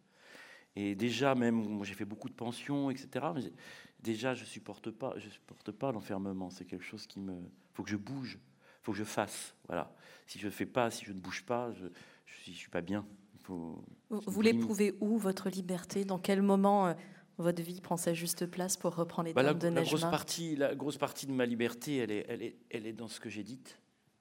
[0.76, 3.26] Et déjà, même, j'ai fait beaucoup de pensions, etc.
[3.34, 3.42] Mais
[4.00, 6.50] déjà, je supporte pas, je supporte pas l'enfermement.
[6.50, 7.34] C'est quelque chose qui me,
[7.74, 8.40] faut que je bouge,
[8.84, 9.56] faut que je fasse.
[9.68, 9.94] Voilà.
[10.28, 11.88] Si je ne fais pas, si je ne bouge pas, je,
[12.26, 13.06] je, suis pas bien.
[13.44, 16.06] Faut, vous l'éprouvez où votre liberté?
[16.06, 16.94] Dans quel moment euh,
[17.44, 20.02] votre vie prend sa juste place pour reprendre les bah, termes la, de la grosse
[20.02, 23.20] partie, La grosse partie de ma liberté, elle est, elle est, elle est dans ce
[23.20, 23.60] que j'ai dit.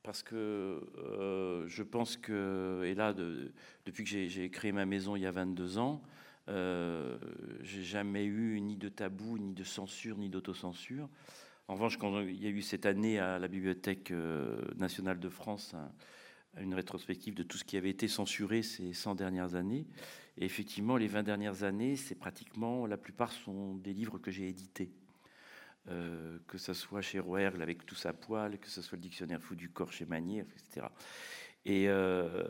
[0.03, 3.53] Parce que euh, je pense que, et là, de,
[3.85, 6.03] depuis que j'ai créé ma maison il y a 22 ans,
[6.49, 7.19] euh,
[7.61, 11.09] j'ai jamais eu ni de tabou, ni de censure, ni d'autocensure.
[11.67, 15.29] En revanche, quand il y a eu cette année à la Bibliothèque euh, nationale de
[15.29, 15.75] France
[16.59, 19.87] une rétrospective de tout ce qui avait été censuré ces 100 dernières années,
[20.41, 24.49] et effectivement, les 20 dernières années, c'est pratiquement, la plupart sont des livres que j'ai
[24.49, 24.93] édités.
[25.91, 29.43] Euh, que ce soit chez Rouergue avec tout sa poêle, que ce soit le dictionnaire
[29.43, 30.87] fou du corps chez Manier, etc.
[31.65, 32.45] Et euh,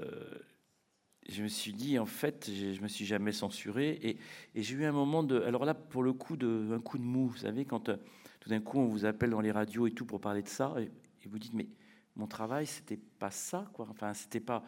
[1.29, 3.99] je me suis dit, en fait, je me suis jamais censuré.
[4.03, 4.19] Et,
[4.61, 5.41] j'ai eu un moment de.
[5.43, 7.29] Alors là, pour le coup, de, un coup de mou.
[7.29, 7.97] Vous savez, quand euh,
[8.41, 10.75] tout d'un coup, on vous appelle dans les radios et tout pour parler de ça,
[10.79, 10.91] et,
[11.25, 11.69] et vous dites, mais
[12.17, 13.87] mon travail, c'était pas ça, quoi.
[13.89, 14.63] Enfin, c'était pas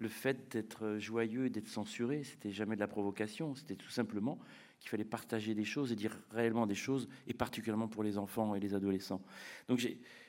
[0.00, 4.38] le fait d'être joyeux et d'être censuré, c'était jamais de la provocation, c'était tout simplement
[4.80, 8.54] qu'il fallait partager des choses et dire réellement des choses, et particulièrement pour les enfants
[8.54, 9.20] et les adolescents.
[9.68, 9.86] Donc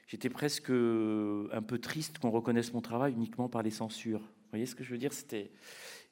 [0.07, 4.19] j'étais presque un peu triste qu'on reconnaisse mon travail uniquement par les censures.
[4.19, 5.13] Vous voyez ce que je veux dire?
[5.13, 5.51] C'était,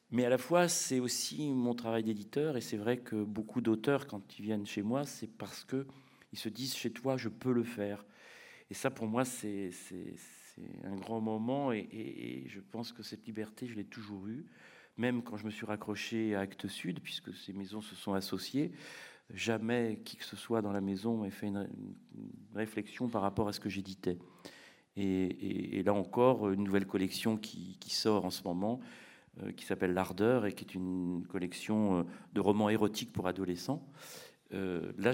[0.09, 4.07] mais à la fois c'est aussi mon travail d'éditeur, et c'est vrai que beaucoup d'auteurs
[4.07, 5.85] quand ils viennent chez moi, c'est parce que
[6.31, 8.05] ils se disent chez toi je peux le faire.
[8.71, 9.71] Et ça pour moi c'est
[10.83, 14.45] un grand moment et, je pense que cette liberté, je l'ai toujours eue,
[14.97, 18.71] même quand je me suis raccroché à Actes Sud, puisque ces maisons se sont associées.
[19.33, 21.69] Jamais qui que ce soit dans la maison ait fait une,
[22.55, 24.17] réflexion par rapport à ce que j'éditais.
[24.95, 28.79] Et, là encore, une nouvelle collection qui, sort en ce moment,
[29.43, 33.87] euh, qui s'appelle L'Ardeur et qui est une collection euh, de romans érotiques pour adolescents.
[34.51, 35.11] Euh, là,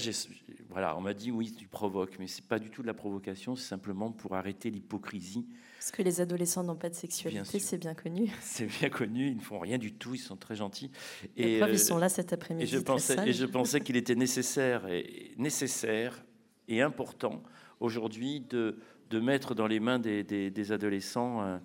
[0.69, 3.55] voilà, on m'a dit oui, tu provoques, mais c'est pas du tout de la provocation,
[3.55, 5.45] c'est simplement pour arrêter l'hypocrisie.
[5.77, 8.31] Parce que les adolescents n'ont pas de sexualité, c'est bien connu.
[8.41, 10.89] C'est bien connu, ils ne font rien du tout, ils sont très gentils.
[11.35, 12.63] Et preuve, ils sont là cet après-midi.
[12.63, 16.23] Et je pensais, et je pensais qu'il était nécessaire et nécessaire
[16.67, 17.43] et important
[17.79, 21.57] aujourd'hui de, de mettre dans les mains des, des, adolescents euh,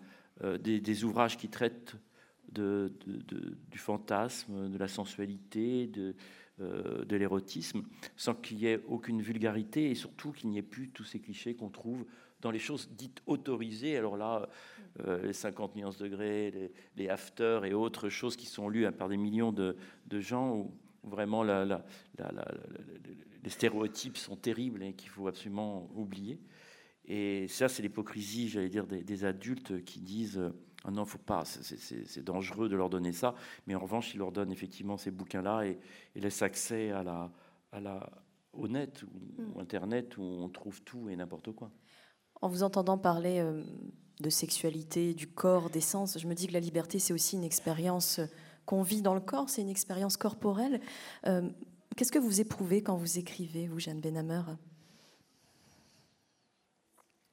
[0.43, 1.97] euh, des, des, ouvrages qui traitent
[2.53, 6.13] de, de, du fantasme, de la sensualité, de, euh,
[6.61, 7.83] de l'érotisme,
[8.17, 11.55] sans qu'il y ait aucune vulgarité et surtout qu'il n'y ait plus tous ces clichés
[11.55, 12.05] qu'on trouve
[12.41, 13.97] dans les choses dites autorisées.
[13.97, 14.49] Alors là,
[15.07, 19.09] euh, les 50 nuances degrés, les, les afters et autres choses qui sont lues par
[19.09, 19.77] des millions de,
[20.13, 21.81] gens où vraiment les
[23.49, 26.39] stéréotypes sont terribles et qu'il faut absolument oublier.
[27.07, 30.41] Et ça, c'est l'hypocrisie, j'allais dire, des, adultes qui disent
[30.85, 33.35] ah non, faut pas, c'est dangereux de leur donner ça.
[33.67, 35.79] Mais en revanche, ils leur donnent effectivement ces bouquins-là et,
[36.15, 37.31] laissent accès à la,
[37.73, 38.11] à la,
[38.53, 39.61] au net ou, mm.
[39.61, 41.71] Internet où on trouve tout et n'importe quoi.
[42.41, 43.63] En vous entendant parler euh,
[44.21, 47.45] de sexualité, du corps, des sens, je me dis que la liberté, c'est aussi une
[47.45, 48.21] expérience
[48.65, 50.81] qu'on vit dans le corps, c'est une expérience corporelle.
[51.27, 51.51] Euh,
[51.97, 54.43] qu'est-ce que vous éprouvez quand vous écrivez, vous, Jeanne Benhammer?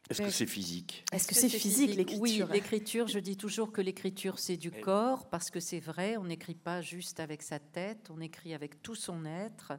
[0.09, 1.03] Est-ce que c'est physique?
[1.11, 2.47] Est-ce que c'est physique, l'écriture?
[2.47, 6.25] Oui, l'écriture, je dis toujours que l'écriture, c'est du corps, parce que c'est vrai, on
[6.25, 9.73] n'écrit pas juste avec sa tête, on écrit avec tout son être.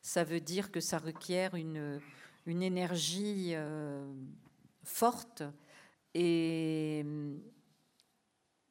[0.00, 2.00] Ça veut dire que ça requiert une,
[2.46, 4.04] une énergie euh,
[4.84, 5.42] forte.
[6.14, 7.04] Et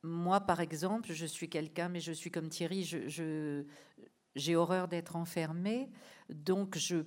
[0.03, 3.63] moi, par exemple, je suis quelqu'un, mais je suis comme Thierry, je,
[4.35, 5.89] j'ai horreur d'être enfermée,
[6.29, 7.03] donc je,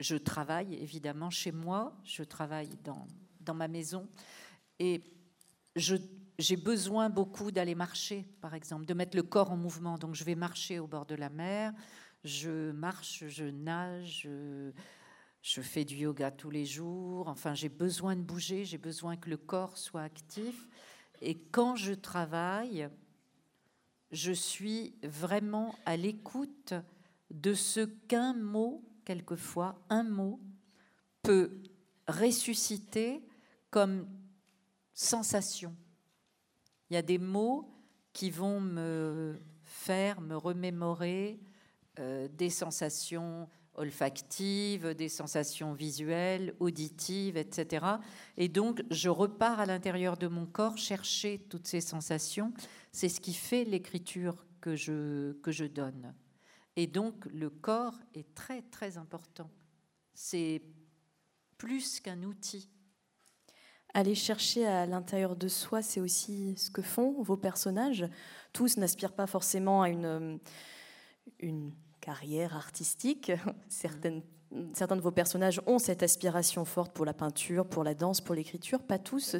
[0.00, 3.06] je travaille évidemment chez moi, je travaille dans
[3.46, 4.06] dans ma maison.
[4.78, 5.02] Et
[5.76, 9.96] j'ai besoin beaucoup d'aller marcher, par exemple, de mettre le corps en mouvement.
[9.96, 11.72] Donc je vais marcher au bord de la mer,
[12.24, 14.28] je marche, je nage,
[15.42, 17.28] je, fais du yoga tous les jours.
[17.28, 20.68] Enfin, j'ai besoin de bouger, j'ai besoin que le corps soit actif.
[21.22, 22.88] Et quand je travaille,
[24.10, 26.74] je suis vraiment à l'écoute
[27.30, 30.40] de ce qu'un mot, quelquefois, un mot,
[31.22, 31.62] peut
[32.08, 33.22] ressusciter
[33.70, 34.08] comme
[34.94, 35.74] sensation.
[36.90, 37.68] Il y a des mots
[38.12, 41.38] qui vont me faire me remémorer
[41.98, 47.86] euh, des sensations olfactives, des sensations visuelles, auditives, etc.
[48.36, 52.52] Et donc, je repars à l'intérieur de mon corps chercher toutes ces sensations.
[52.92, 56.14] C'est ce qui fait l'écriture que je, que je donne.
[56.76, 59.50] Et donc, le corps est très, très important.
[60.14, 60.62] C'est
[61.58, 62.68] plus qu'un outil
[63.94, 68.08] aller chercher à l'intérieur de soi, c'est aussi ce que font vos personnages.
[68.52, 70.38] Tous n'aspirent pas forcément à une,
[71.40, 73.32] une carrière artistique.
[73.68, 74.22] Certaines,
[74.74, 78.34] certains de vos personnages ont cette aspiration forte pour la peinture, pour la danse, pour
[78.34, 78.82] l'écriture.
[78.82, 79.36] Pas tous.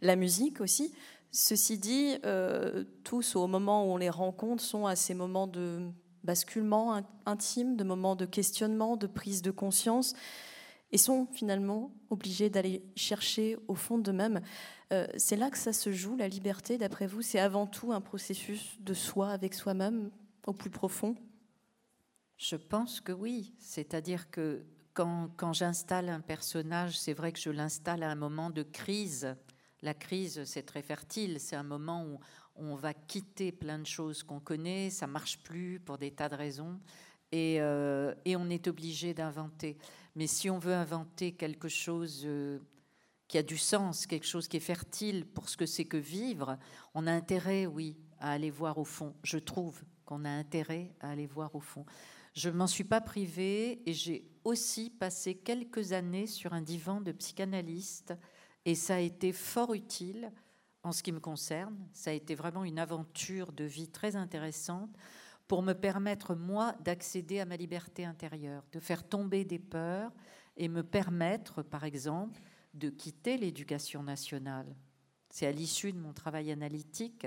[0.00, 0.92] La musique aussi.
[1.32, 5.80] Ceci dit, euh, tous, au moment où on les rencontre, sont à ces moments de
[6.22, 10.14] basculement intime, de moments de questionnement, de prise de conscience
[10.94, 14.40] et sont finalement obligés d'aller chercher au fond d'eux-mêmes.
[14.92, 18.00] Euh, c'est là que ça se joue, la liberté, d'après vous C'est avant tout un
[18.00, 20.12] processus de soi avec soi-même,
[20.46, 21.16] au plus profond
[22.36, 23.54] Je pense que oui.
[23.58, 28.62] C'est-à-dire que quand, j'installe un personnage, c'est vrai que je l'installe à un moment de
[28.62, 29.34] crise.
[29.82, 31.40] La crise, c'est très fertile.
[31.40, 32.20] C'est un moment où
[32.54, 36.36] on va quitter plein de choses qu'on connaît, ça marche plus pour des tas de
[36.36, 36.78] raisons,
[37.32, 39.76] et, euh, et on est obligé d'inventer.
[40.14, 42.60] Mais si on veut inventer quelque chose euh,
[43.28, 46.58] qui a du sens, quelque chose qui est fertile pour ce que c'est que vivre,
[46.94, 49.14] on a intérêt, oui, à aller voir au fond.
[49.22, 51.84] Je trouve qu'on a intérêt à aller voir au fond.
[52.34, 57.12] Je m'en suis pas privée et j'ai aussi passé quelques années sur un divan de
[57.12, 58.14] psychanalyste
[58.64, 60.32] et ça a été fort utile
[60.82, 61.76] en ce qui me concerne.
[61.92, 64.90] Ça a été vraiment une aventure de vie très intéressante
[65.48, 70.12] pour me permettre, moi, d'accéder à ma liberté intérieure, de faire tomber des peurs
[70.56, 72.40] et me permettre, par exemple,
[72.72, 74.74] de quitter l'éducation nationale.
[75.30, 77.26] C'est à l'issue de mon travail analytique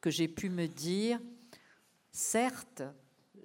[0.00, 1.20] que j'ai pu me dire,
[2.10, 2.82] certes,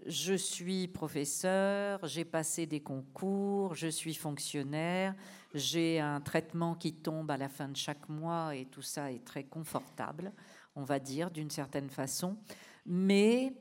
[0.06, 5.16] je suis professeur, j'ai passé des concours, je suis fonctionnaire,
[5.54, 9.26] j'ai un traitement qui tombe à la fin de chaque mois et tout ça est
[9.26, 10.32] très confortable,
[10.76, 12.38] on va dire, d'une certaine façon.
[12.86, 13.54] Mais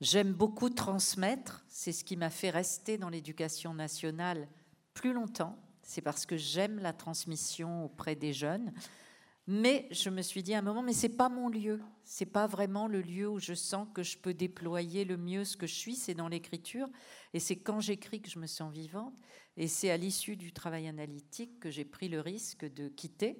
[0.00, 4.48] j'aime beaucoup transmettre, c'est ce qui m'a fait rester dans l'éducation nationale
[4.94, 8.72] plus longtemps, c'est parce que j'aime la transmission auprès des jeunes.
[9.48, 11.80] Mais je me suis dit à un moment, mais c'est pas mon lieu.
[12.02, 15.56] C'est pas vraiment le lieu où je sens que je peux déployer le mieux ce
[15.56, 15.94] que je suis.
[15.94, 16.88] C'est dans l'écriture.
[17.32, 19.14] Et c'est quand j'écris que je me sens vivante.
[19.56, 23.38] Et c'est à l'issue du travail analytique que j'ai pris le risque de quitter.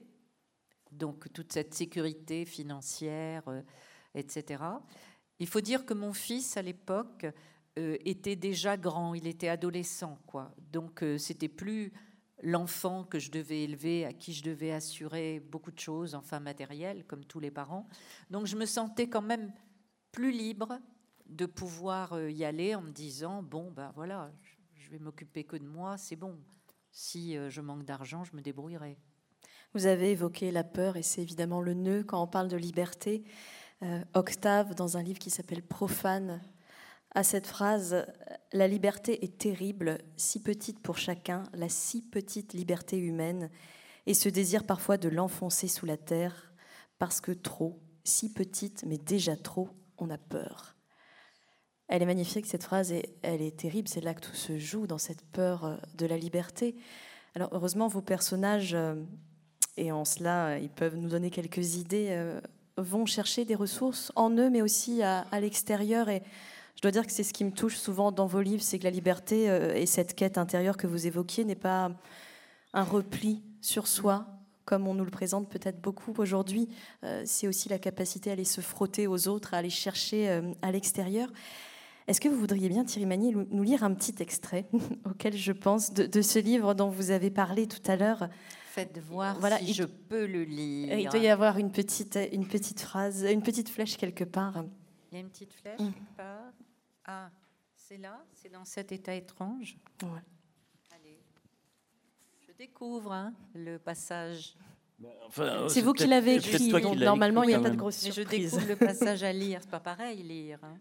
[0.92, 3.62] Donc toute cette sécurité financière, euh,
[4.14, 4.62] etc.
[5.38, 7.26] Il faut dire que mon fils, à l'époque,
[7.78, 9.14] euh, était déjà grand.
[9.14, 10.54] Il était adolescent, quoi.
[10.72, 11.92] Donc euh, c'était plus
[12.42, 17.04] l'enfant que je devais élever, à qui je devais assurer beaucoup de choses, enfin matérielles,
[17.06, 17.88] comme tous les parents.
[18.30, 19.52] Donc je me sentais quand même
[20.12, 20.78] plus libre
[21.26, 24.32] de pouvoir euh, y aller en me disant bon ben voilà,
[24.74, 26.38] je vais m'occuper que de moi, c'est bon.
[26.90, 28.96] Si euh, je manque d'argent, je me débrouillerai.
[29.74, 33.24] Vous avez évoqué la peur et c'est évidemment le nœud quand on parle de liberté.
[33.82, 36.40] Euh, Octave, dans un livre qui s'appelle Profane,
[37.14, 38.06] à cette phrase
[38.52, 43.50] La liberté est terrible, si petite pour chacun, la si petite liberté humaine,
[44.06, 46.54] et ce désir parfois de l'enfoncer sous la terre,
[46.98, 50.76] parce que trop, si petite, mais déjà trop, on a peur.
[51.88, 54.86] Elle est magnifique, cette phrase, et elle est terrible, c'est là que tout se joue,
[54.86, 56.76] dans cette peur euh, de la liberté.
[57.34, 58.94] Alors heureusement, vos personnages, euh,
[59.76, 62.40] et en cela, ils peuvent nous donner quelques idées,
[62.76, 66.08] vont chercher des ressources en eux, mais aussi à, l'extérieur.
[66.08, 66.22] Et
[66.76, 68.84] je dois dire que c'est ce qui me touche souvent dans vos livres, c'est que
[68.84, 71.90] la liberté euh, et cette quête intérieure que vous évoquiez n'est pas
[72.72, 74.26] un repli sur soi,
[74.64, 76.68] comme on nous le présente peut-être beaucoup aujourd'hui.
[77.04, 80.52] Euh, c'est aussi la capacité à aller se frotter aux autres, à aller chercher euh,
[80.60, 81.30] à l'extérieur.
[82.08, 84.66] Est-ce que vous voudriez bien, Thierry Magny, nous lire un petit extrait
[85.10, 88.28] auquel je pense de, ce livre dont vous avez parlé tout à l'heure
[88.76, 90.98] Faites voir voilà, si je peux le lire.
[90.98, 94.64] Il doit y avoir une petite, une petite phrase, une petite flèche quelque part.
[95.10, 95.92] Il y a une petite flèche mm.
[95.94, 96.52] quelque part.
[97.06, 97.30] Ah,
[97.74, 100.20] c'est là C'est dans cet état étrange ouais.
[100.94, 101.18] Allez.
[102.46, 104.54] Je découvre hein, le passage.
[104.98, 105.08] Bah,
[105.70, 108.26] c'est vous qui l'avez écrit, donc normalement il n'y a pas de grosse surprise.
[108.30, 110.58] Mais je découvre le passage à lire, c'est pas pareil lire.
[110.62, 110.76] Hein.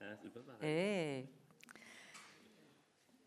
[0.00, 1.24] Ah, pas pareil.
[1.24, 1.28] Eh.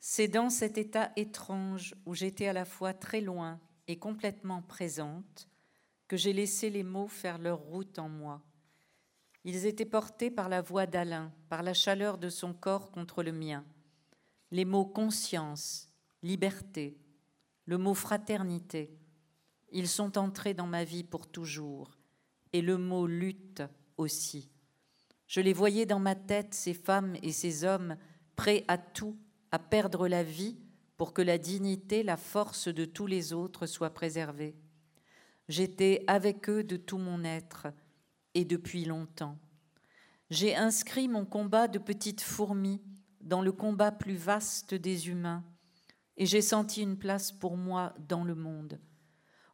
[0.02, 3.58] C'est dans cet état étrange où j'étais à la fois très loin
[3.98, 5.50] complètement présente
[6.08, 8.42] que j'ai laissé les mots faire leur route en moi.
[9.44, 13.32] Ils étaient portés par la voix d'Alain, par la chaleur de son corps contre le
[13.32, 13.66] mien.
[14.52, 15.90] Les mots conscience,
[16.22, 16.98] liberté,
[17.66, 18.94] le mot fraternité,
[19.72, 21.98] ils sont entrés dans ma vie pour toujours,
[22.54, 23.64] et le mot lutte
[23.98, 24.50] aussi.
[25.28, 27.96] Je les voyais dans ma tête, ces femmes et ces hommes,
[28.36, 29.18] prêts à tout,
[29.52, 30.58] à perdre la vie
[31.02, 34.56] pour que la dignité, la force de tous les autres soient préservées.
[35.50, 37.70] J'étais avec eux de tout mon être,
[38.36, 39.40] et depuis longtemps.
[40.30, 42.84] J'ai inscrit mon combat de petite fourmi
[43.20, 45.44] dans le combat plus vaste des humains,
[46.18, 48.80] et j'ai senti une place pour moi dans le monde.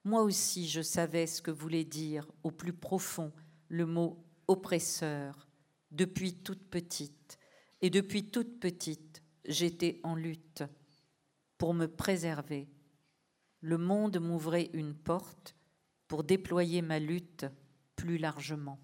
[0.04, 3.32] Moi aussi, je savais ce que voulait dire au plus profond
[3.70, 5.48] le mot oppresseur
[5.92, 7.40] depuis toute petite.
[7.80, 10.66] Et depuis toute petite, j'étais en lutte
[11.58, 12.68] pour me préserver.
[13.62, 15.56] Le monde m'ouvrait une porte
[16.08, 17.46] pour déployer ma lutte
[17.96, 18.80] plus largement.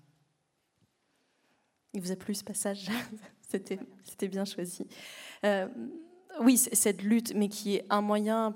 [1.94, 2.90] Il vous a plu ce passage
[3.42, 4.88] C'était bien choisi.
[5.46, 5.68] Euh,
[6.42, 8.56] oui, cette lutte, mais qui est un moyen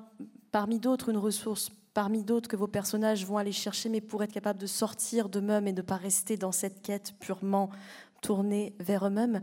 [0.51, 4.32] parmi d'autres, une ressource parmi d'autres que vos personnages vont aller chercher, mais pour être
[4.32, 7.69] capable de sortir d'eux-mêmes et ne pas rester dans cette quête purement
[8.21, 9.41] tournée vers eux-mêmes.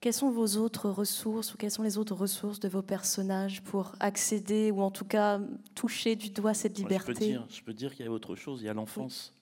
[0.00, 3.94] Quelles sont vos autres ressources ou quelles sont les autres ressources de vos personnages pour
[3.98, 5.40] accéder ou en tout cas
[5.74, 7.38] toucher du doigt cette liberté?
[7.48, 9.34] Je peux dire, qu'il y a autre chose, il y a l'enfance.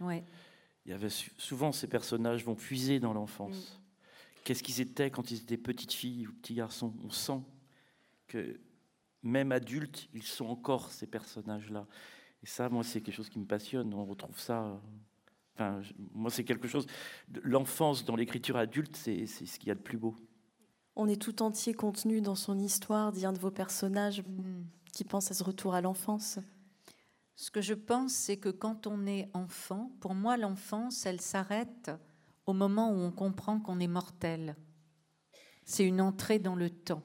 [0.00, 0.24] Ouais.
[0.86, 3.80] Il y avait souvent ces personnages vont puiser dans l'enfance.
[3.80, 4.42] Mm.
[4.44, 6.94] Qu'est-ce qu'ils étaient quand ils étaient petites filles ou petits garçons?
[7.04, 7.42] On sent
[8.28, 8.58] que
[9.22, 11.86] même adultes, ils sont encore ces personnages-là.
[12.42, 13.92] Et ça, moi, c'est quelque chose qui me passionne.
[13.92, 14.80] On retrouve ça.
[15.58, 15.80] Enfin,
[16.14, 16.86] moi, c'est quelque chose.
[17.42, 20.14] L'enfance dans l'écriture adulte, c'est ce qu'il y a de plus beau.
[20.94, 24.64] On est tout entier contenu dans son histoire, dit un de vos personnages mm.
[24.92, 26.38] qui pense à ce retour à l'enfance.
[27.34, 31.90] Ce que je pense, c'est que quand on est enfant, pour moi, l'enfance, elle s'arrête
[32.46, 34.56] au moment où on comprend qu'on est mortel.
[35.64, 37.02] C'est une entrée dans le temps.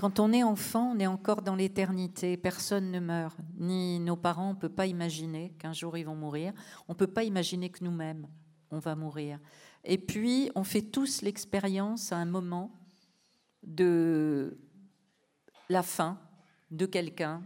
[0.00, 2.38] Quand on est enfant, on est encore dans l'éternité.
[2.38, 4.48] Personne ne meurt, ni nos parents.
[4.48, 6.54] On ne peut pas imaginer qu'un jour ils vont mourir.
[6.88, 8.26] On ne peut pas imaginer que nous-mêmes,
[8.70, 9.38] on va mourir.
[9.84, 12.72] Et puis, on fait tous l'expérience à un moment
[13.62, 14.58] de
[15.68, 16.18] la fin
[16.70, 17.42] de quelqu'un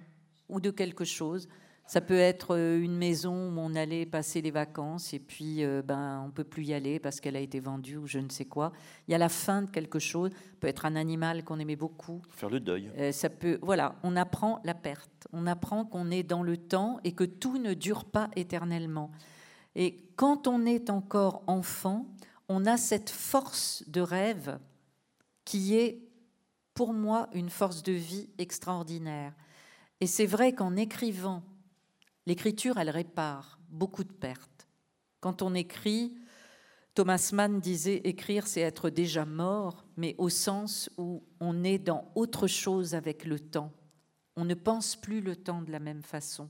[0.48, 1.48] ou de quelque chose.
[1.86, 5.82] Ça peut être euh, une maison où on allait passer les vacances et puis euh,
[5.82, 8.46] ben, on peut plus y aller parce qu'elle a été vendue ou je ne sais
[8.46, 8.72] quoi.
[9.06, 10.30] Il y a la fin de quelque chose.
[10.30, 12.22] Ça peut être un animal qu'on aimait beaucoup.
[12.30, 12.90] Faire le deuil.
[12.96, 15.28] Euh, ça peut, voilà, on apprend la perte.
[15.32, 19.10] On apprend qu'on est dans le temps et que tout ne dure pas éternellement.
[19.74, 22.06] Et quand on est encore enfant,
[22.48, 24.58] on a cette force de rêve
[25.44, 26.00] qui est,
[26.72, 29.34] pour moi, une force de vie extraordinaire.
[30.00, 31.42] Et c'est vrai qu'en écrivant
[32.26, 34.68] L'écriture, elle répare beaucoup de pertes.
[35.20, 36.14] Quand on écrit,
[36.94, 42.10] Thomas Mann disait écrire, c'est être déjà mort, mais au sens où on est dans
[42.14, 43.72] autre chose avec le temps.
[44.36, 46.48] On ne pense plus le temps de la même façon.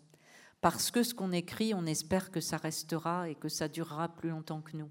[0.60, 4.30] Parce que ce qu'on écrit, on espère que ça restera et que ça durera plus
[4.30, 4.88] longtemps que nous.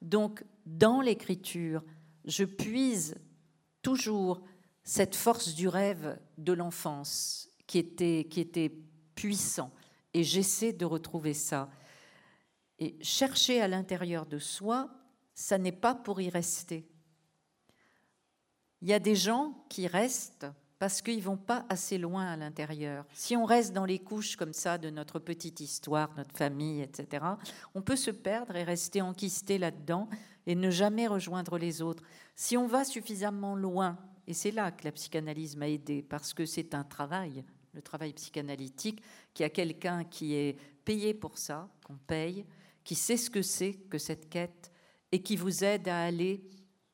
[0.00, 1.82] Donc, dans l'écriture,
[2.24, 3.16] je puise
[3.82, 4.42] toujours
[4.84, 8.72] cette force du rêve de l'enfance qui était, qui était
[9.14, 9.70] puissant.
[10.14, 11.70] Et j'essaie de retrouver ça.
[12.78, 14.90] Et chercher à l'intérieur de soi,
[15.34, 16.86] ça n'est pas pour y rester.
[18.80, 20.46] Il y a des gens qui restent
[20.82, 23.06] parce qu'ils vont pas assez loin à l'intérieur.
[23.14, 27.24] Si on reste dans les couches comme ça de notre petite histoire, notre famille, etc.,
[27.76, 30.08] on peut se perdre et rester enquisté là-dedans
[30.46, 32.02] et ne jamais rejoindre les autres.
[32.34, 33.96] Si on va suffisamment loin,
[34.26, 38.12] et c'est là que la psychanalyse m'a aidé, parce que c'est un travail, le travail
[38.12, 39.02] psychanalytique,
[39.34, 42.44] qu'il y a quelqu'un qui est payé pour ça, qu'on paye,
[42.84, 44.70] qui sait ce que c'est que cette quête
[45.10, 46.42] et qui vous aide à aller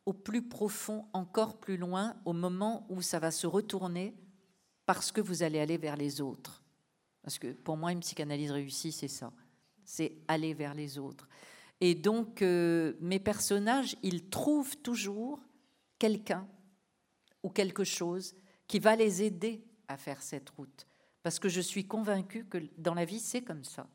[0.07, 4.15] au plus profond, encore plus loin, au moment où ça va se retourner
[4.87, 6.63] parce que vous allez aller vers les autres.
[7.23, 9.33] Parce que pour moi, une psychanalyse réussie, c'est ça.
[9.85, 11.29] C'est aller vers les autres.
[11.81, 15.41] Et donc, euh, mes personnages, ils trouvent toujours
[15.99, 16.49] quelqu'un
[17.43, 18.35] ou quelque chose
[18.67, 20.87] qui va les aider à faire cette route.
[21.23, 23.89] Parce que je suis convaincue que dans la vie, c'est comme ça.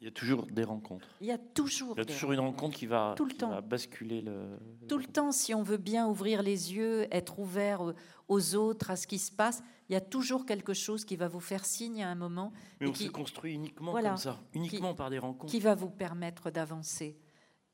[0.00, 1.06] Il y a toujours des rencontres.
[1.20, 3.62] Il y a toujours, Il y a toujours une rencontre qui va, Tout le temps.
[3.62, 4.58] basculer le.
[4.88, 7.94] Tout le temps, si on veut bien ouvrir les yeux, être ouvert
[8.26, 11.28] aux autres, à ce qui se passe, il y a toujours quelque chose qui va
[11.28, 12.52] vous faire signe à un moment.
[12.80, 15.52] Mais et on qui, se construit uniquement comme ça, uniquement par des rencontres.
[15.52, 17.16] Qui va vous permettre d'avancer.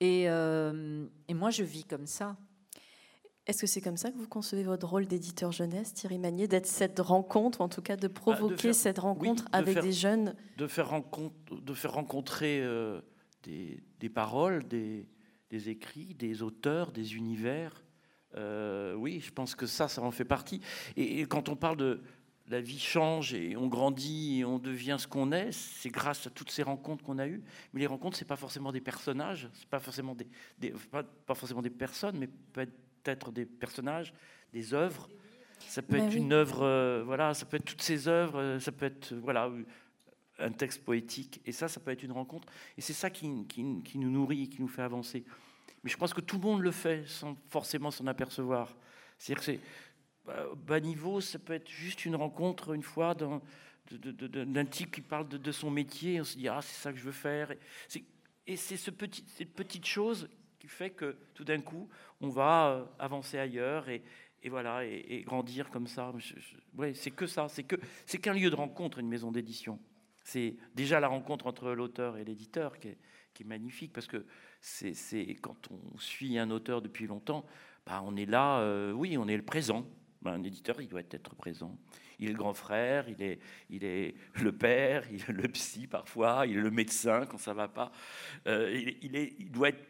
[0.01, 2.37] Et, euh, et moi, je vis comme ça.
[3.49, 6.67] Est-ce que c'est comme ça que vous concevez votre rôle d'éditeur jeunesse, Thierry Magnier, d'être
[6.67, 10.91] cette rencontre, en tout cas de bah, provoquer cette rencontre avec des jeunes de faire,
[10.91, 13.01] rencontre, de faire rencontrer euh,
[13.45, 15.09] des, des, paroles, des,
[15.49, 17.83] des, écrits, des auteurs, des univers.
[18.37, 20.61] Euh, oui, je pense que ça, ça en fait partie.
[20.99, 22.03] Et, et, quand on parle de
[22.49, 26.31] la vie change et on grandit et on devient ce qu'on est, c'est grâce à
[26.31, 27.43] toutes ces rencontres qu'on a eues.
[27.73, 30.27] Mais les rencontres, c'est pas forcément des personnages, c'est pas forcément des,
[30.59, 32.75] des pas, pas forcément des personnes, mais peut être
[33.05, 34.13] être des personnages,
[34.53, 35.09] des œuvres.
[35.61, 38.73] Ça peut être une œuvre, euh, voilà, ça peut être toutes ces œuvres, euh, ça
[38.73, 39.51] peut être voilà
[40.39, 42.47] un texte poétique, et ça, ça peut être une rencontre.
[42.77, 45.25] Et c'est ça qui, qui, qui, nous nourrit, qui nous fait avancer.
[45.83, 48.77] Mais je pense que tout le monde le fait sans forcément s'en apercevoir.
[49.19, 49.61] C'est-à-dire que c'est
[50.25, 53.41] bah, bas niveau, ça peut être juste une rencontre une fois d'un,
[53.91, 56.21] d'un type qui parle de, son métier.
[56.21, 57.53] On se dit ah c'est ça que je veux faire.
[58.47, 60.29] Et c'est ce petit, ces petites choses
[60.59, 61.89] qui fait que tout d'un coup,
[62.21, 64.03] on va euh, avancer ailleurs et,
[64.47, 66.13] voilà et, grandir comme ça.
[66.77, 69.79] ouais, c'est que ça, c'est que c'est qu'un lieu de rencontre, une maison d'édition.
[70.25, 72.99] C'est déjà la rencontre entre l'auteur et l'éditeur qui est,
[73.45, 74.27] magnifique parce que
[74.61, 77.47] c'est quand on suit un auteur depuis longtemps,
[77.87, 79.87] bah on est là, euh, oui, on est le présent.
[80.23, 81.79] Bah, un éditeur, il doit être présent.
[82.19, 83.39] Il est le grand frère, il est,
[83.71, 87.55] il est le père, il est le psy parfois, il est le médecin quand ça
[87.55, 87.93] va pas.
[88.49, 89.89] Euh, il, est, il doit être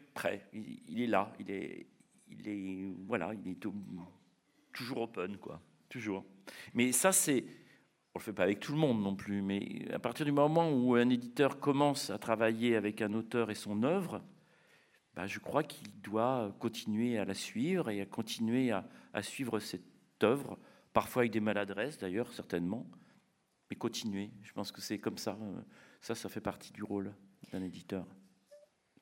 [0.53, 1.85] il, est là, il est,
[2.31, 3.59] il est, voilà, il est
[4.73, 6.25] toujours open, quoi, toujours.
[6.73, 7.43] Mais ça, c'est,
[8.13, 10.71] on le fait pas avec tout le monde non plus, mais à partir du moment
[10.71, 14.21] où un éditeur commence à travailler avec un auteur et son œuvre,
[15.15, 19.59] bah, je crois qu'il doit continuer à la suivre et à continuer à, à suivre
[19.59, 19.83] cette
[20.23, 20.57] œuvre,
[20.93, 22.85] parfois avec des maladresses d'ailleurs, certainement,
[23.69, 24.31] mais continuer.
[24.43, 25.37] Je pense que c'est comme ça.
[26.01, 27.13] Ça, ça fait partie du rôle
[27.51, 28.05] d'un éditeur.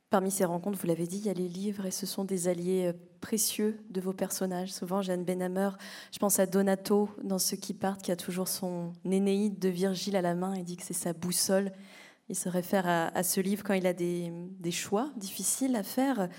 [0.09, 2.47] Parmi ces rencontres, vous l'avez dit, il y a les livres et ce sont des
[2.47, 4.71] alliés euh, précieux de vos personnages.
[4.71, 5.71] Souvent, Jeanne Benhammer,
[6.13, 10.15] je pense à Donato dans Ceux qui partent, qui a toujours son Nénéide de Virgile
[10.15, 11.73] à la main et dit que c'est sa boussole.
[12.29, 14.31] Il se réfère à, ce livre quand il a des,
[14.71, 16.29] choix difficiles à faire.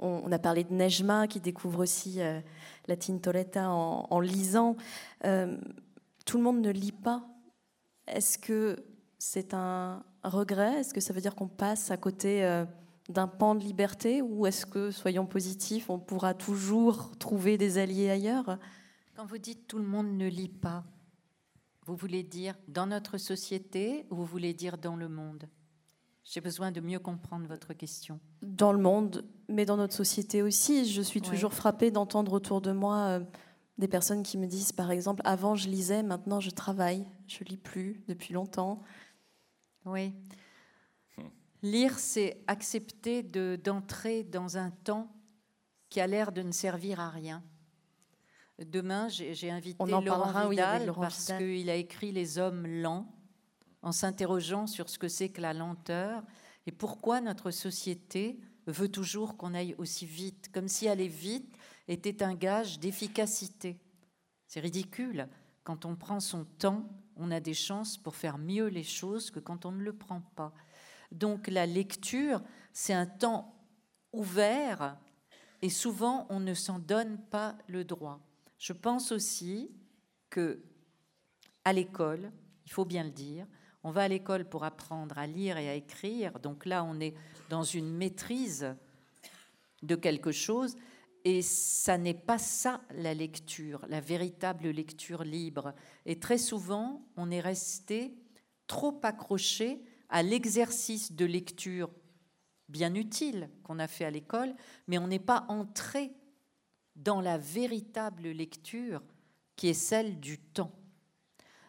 [0.00, 2.40] On, a parlé de Nejma qui découvre aussi euh,
[2.88, 4.76] la Tintoretta en, lisant.
[5.24, 5.56] Euh,
[6.26, 7.24] tout le monde ne lit pas.
[8.08, 8.84] Est-ce que
[9.18, 10.80] c'est un regret?
[10.80, 12.64] Est-ce que ça veut dire qu'on passe à côté
[13.12, 18.10] d'un pan de liberté ou est-ce que, soyons positifs, on pourra toujours trouver des alliés
[18.10, 18.58] ailleurs?
[19.14, 20.84] Quand vous dites tout le monde ne lit pas,
[21.86, 25.48] vous voulez dire dans notre société ou vous voulez dire dans le monde?
[26.24, 28.20] J'ai besoin de mieux comprendre votre question.
[28.42, 30.86] Dans le monde, mais dans notre société aussi.
[30.86, 33.20] Je suis toujours frappée d'entendre autour de moi euh,
[33.78, 37.56] des personnes qui me disent, par exemple, avant je lisais, maintenant je travaille, je lis
[37.56, 38.82] plus depuis longtemps.
[39.84, 40.12] Oui.
[41.62, 45.12] Lire, c'est accepter d'entrer dans un temps
[45.88, 47.42] qui a l'air de ne servir à rien.
[48.58, 53.06] Demain, j'ai invité On Laurent Vidal parce qu'il a écrit Les hommes lents
[53.82, 56.22] en s'interrogeant sur ce que c'est que la lenteur
[56.66, 61.56] et pourquoi notre société veut toujours qu'on aille aussi vite, comme si aller vite
[61.88, 63.78] était un gage d'efficacité.
[64.46, 65.28] C'est ridicule.
[65.64, 69.40] Quand on prend son temps, on a des chances pour faire mieux les choses que
[69.40, 70.52] quand on ne le prend pas.
[71.12, 72.42] Donc la lecture,
[72.72, 73.54] c'est un temps
[74.12, 74.96] ouvert
[75.60, 78.20] et souvent on ne s'en donne pas le droit.
[78.58, 79.70] Je pense aussi
[80.30, 80.62] que
[81.64, 82.32] à l'école,
[82.66, 83.46] il faut bien le dire,
[83.84, 86.38] on va à l'école pour apprendre à lire et à écrire.
[86.38, 87.14] Donc là, on est
[87.48, 88.74] dans une maîtrise
[89.82, 90.76] de quelque chose.
[91.24, 95.74] Et ça n'est pas ça la lecture, la véritable lecture libre.
[96.06, 98.14] Et très souvent, on est resté
[98.66, 99.82] trop accroché
[100.12, 101.90] à l'exercice de lecture
[102.68, 104.54] bien utile qu'on a fait à l'école,
[104.86, 106.12] mais on n'est pas entré
[106.94, 109.02] dans la véritable lecture
[109.56, 110.72] qui est celle du temps.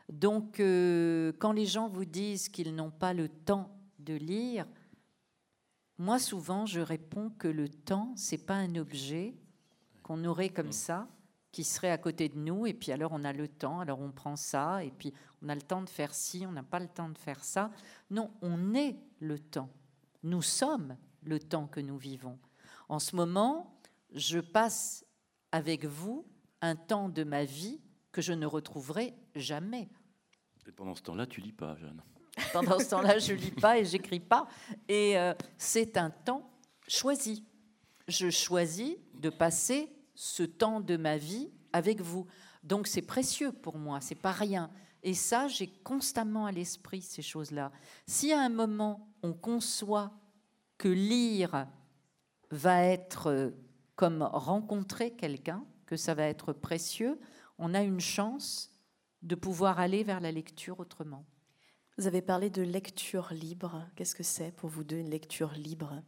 [0.10, 4.68] Donc, euh, quand les gens vous disent qu'ils n'ont pas le temps de lire,
[5.98, 9.36] moi souvent je réponds que le temps c'est pas un objet
[10.02, 11.08] qu'on aurait comme ça
[11.54, 14.12] qui serait à côté de nous et puis alors on a le temps alors on
[14.12, 16.90] prend ça et puis on a le temps de faire ci on n'a pas le
[16.90, 17.72] temps de faire ça
[18.14, 19.70] non, on est le temps.
[20.22, 22.38] Nous sommes le temps que nous vivons.
[22.90, 23.80] En ce moment,
[24.14, 25.04] je passe
[25.52, 26.28] avec vous
[26.62, 27.82] un temps de ma vie
[28.12, 29.90] que je ne retrouverai jamais.
[30.68, 32.04] Et pendant ce temps-là, tu lis pas, Jeanne.
[32.54, 34.48] Pendant ce temps-là, je lis pas et j'écris pas.
[34.88, 36.50] Et euh, c'est un temps
[36.88, 37.46] choisi.
[38.08, 42.28] Je choisis de passer ce temps de ma vie avec vous.
[42.64, 44.72] Donc c'est précieux pour moi, c'est pas rien.
[45.04, 47.72] Et ça, j'ai constamment à l'esprit ces choses-là.
[48.08, 50.12] Si à un moment on conçoit
[50.78, 51.68] que lire
[52.52, 53.52] va être euh,
[53.96, 57.20] comme rencontrer quelqu'un, que ça va être précieux,
[57.58, 58.72] on a une chance
[59.22, 61.26] de pouvoir aller vers la lecture autrement.
[61.98, 63.88] Vous avez parlé de lecture libre.
[63.96, 66.02] Qu'est-ce que c'est pour vous deux une lecture libre?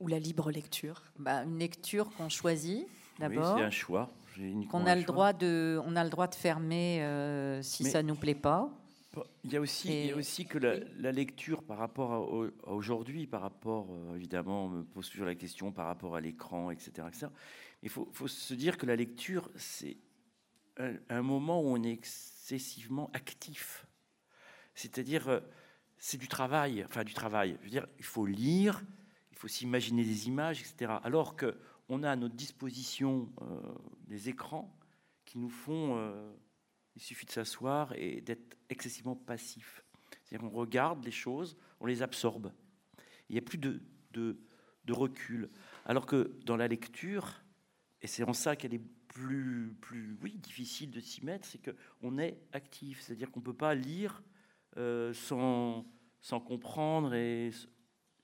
[0.00, 2.86] Ou la libre lecture bah, Une lecture qu'on choisit
[3.18, 3.54] d'abord.
[3.54, 4.10] Oui, c'est un choix.
[4.70, 8.14] Qu'on a le droit de, on a le droit de fermer euh, si ça nous
[8.14, 8.70] plaît pas.
[9.44, 13.26] Il y a aussi, il y a aussi que la, lecture par rapport à, aujourd'hui,
[13.26, 17.08] par rapport euh, évidemment, on me pose toujours la question par rapport à l'écran, etc.,
[17.82, 19.96] Il faut, faut, se dire que la lecture, c'est
[21.08, 23.86] un, moment où on est excessivement actif.
[24.74, 25.40] C'est-à-dire, euh,
[25.98, 27.56] c'est du travail, enfin du travail.
[27.60, 28.82] Je veux dire, il faut lire,
[29.40, 30.92] faut s'imaginer des images, etc.
[31.02, 31.56] Alors que
[31.88, 33.60] on a à notre disposition euh,
[34.06, 34.76] des écrans
[35.24, 35.96] qui nous font.
[35.96, 36.30] Euh,
[36.94, 39.82] il suffit de s'asseoir et d'être excessivement passif.
[40.22, 42.52] C'est-à-dire qu'on regarde les choses, on les absorbe.
[43.28, 43.80] Il n'y a plus de,
[44.12, 44.36] de,
[44.90, 45.48] recul.
[45.86, 47.42] Alors que dans la lecture,
[48.02, 52.18] et c'est en ça qu'elle est plus, plus oui, difficile de s'y mettre, c'est qu'on
[52.18, 53.00] est actif.
[53.00, 54.22] C'est-à-dire qu'on ne peut pas lire
[54.76, 55.86] euh, sans,
[56.20, 57.52] sans comprendre et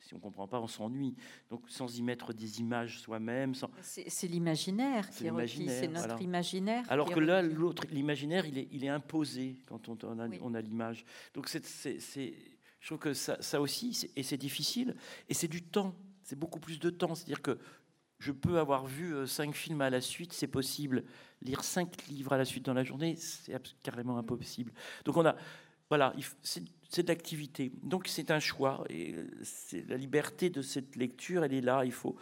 [0.01, 1.15] si on ne comprend pas, on s'ennuie.
[1.51, 3.55] Donc sans y mettre des images soi-même.
[3.55, 3.71] Sans...
[3.83, 6.85] C'est l'imaginer qui est, requis, c'est notre imaginaire.
[6.89, 10.61] Alors que là, l'autre, l'imaginaire, il est, il est imposé quand on, a, on a
[10.61, 11.05] l'image.
[11.35, 11.63] Donc c'est,
[12.81, 14.95] je trouve que ça, ça aussi, et c'est difficile,
[15.29, 17.15] et c'est du temps, c'est beaucoup plus de temps.
[17.15, 17.59] C'est-à-dire que
[18.19, 21.05] je peux avoir vu euh, cinq films à la suite, c'est possible.
[21.43, 24.73] Lire cinq livres à la suite dans la journée, c'est carrément impossible.
[25.05, 25.37] Donc on a,
[25.89, 27.73] voilà, c'est de l'activité.
[27.83, 31.85] Donc c'est un choix et c'est la liberté de cette lecture, elle est là.
[31.85, 32.17] Il faut,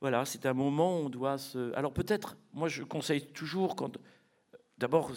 [0.00, 1.74] voilà, c'est un moment où on doit se.
[1.74, 3.98] Alors peut-être, moi je conseille toujours quand.
[4.78, 5.10] D'abord,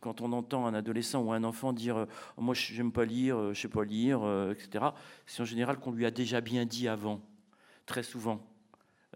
[0.00, 2.06] quand, on entend un adolescent ou un enfant dire euh,
[2.36, 4.84] Moi, je n'aime pas lire, euh, je sais pas lire, euh, etc.,
[5.26, 7.20] c'est en général qu'on lui a déjà bien dit avant,
[7.86, 8.46] très souvent.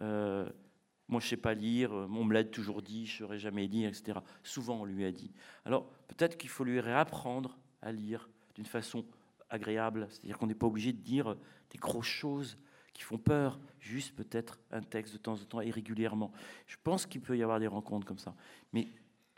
[0.00, 3.88] moi, je sais pas lire, on me l'a toujours dit, je ne saurais jamais lire,
[3.88, 4.18] etc.
[4.42, 5.30] Souvent, on lui a dit.
[5.64, 9.04] Alors, peut-être qu'il faut lui réapprendre à lire, d'une façon
[9.48, 10.06] agréable.
[10.10, 11.36] C'est-à-dire qu'on n'est pas obligé de dire
[11.70, 12.58] des grosses choses
[12.92, 16.32] qui font peur, juste peut-être un texte de temps en temps et régulièrement.
[16.66, 18.34] Je pense qu'il peut y avoir des rencontres comme ça.
[18.72, 18.88] Mais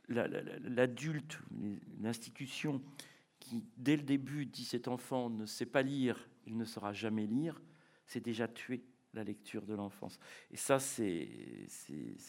[0.08, 1.38] l'adulte,
[2.00, 2.82] l'institution
[3.38, 7.26] qui, dès le début, dit cet enfant ne sait pas lire il ne saura jamais
[7.26, 7.60] lire,
[8.06, 8.82] c'est déjà tuer
[9.14, 10.18] la lecture de l'enfance.
[10.50, 11.28] Et ça, c'est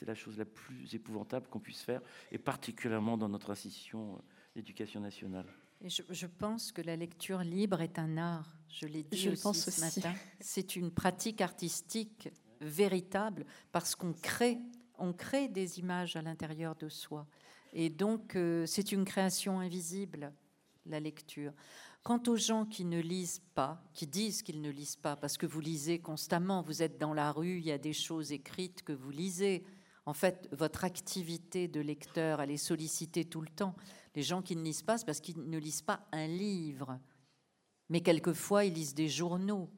[0.06, 4.22] la chose la plus épouvantable qu'on puisse faire, et particulièrement dans notre institution
[4.56, 5.46] d'éducation nationale.
[5.82, 8.56] Et je, pense que la lecture libre est un art.
[8.70, 10.14] Je l'ai dit aussi ce matin.
[10.40, 12.30] C'est une pratique artistique
[12.62, 14.60] véritable parce qu'on crée,
[14.98, 17.28] on crée des images à l'intérieur de soi.
[17.74, 20.32] Et donc, euh, c'est une création invisible,
[20.86, 21.52] la lecture.
[22.04, 25.46] Quant aux gens qui ne lisent pas, qui disent qu'ils ne lisent pas, parce que
[25.46, 28.92] vous lisez constamment, vous êtes dans la rue, il y a des choses écrites que
[28.92, 29.64] vous lisez.
[30.06, 33.74] En fait, votre activité de lecteur, elle est sollicitée tout le temps.
[34.16, 37.00] Les gens qui ne lisent pas, c'est parce qu'ils ne lisent pas un livre.
[37.88, 39.70] Mais quelquefois, ils lisent des journaux,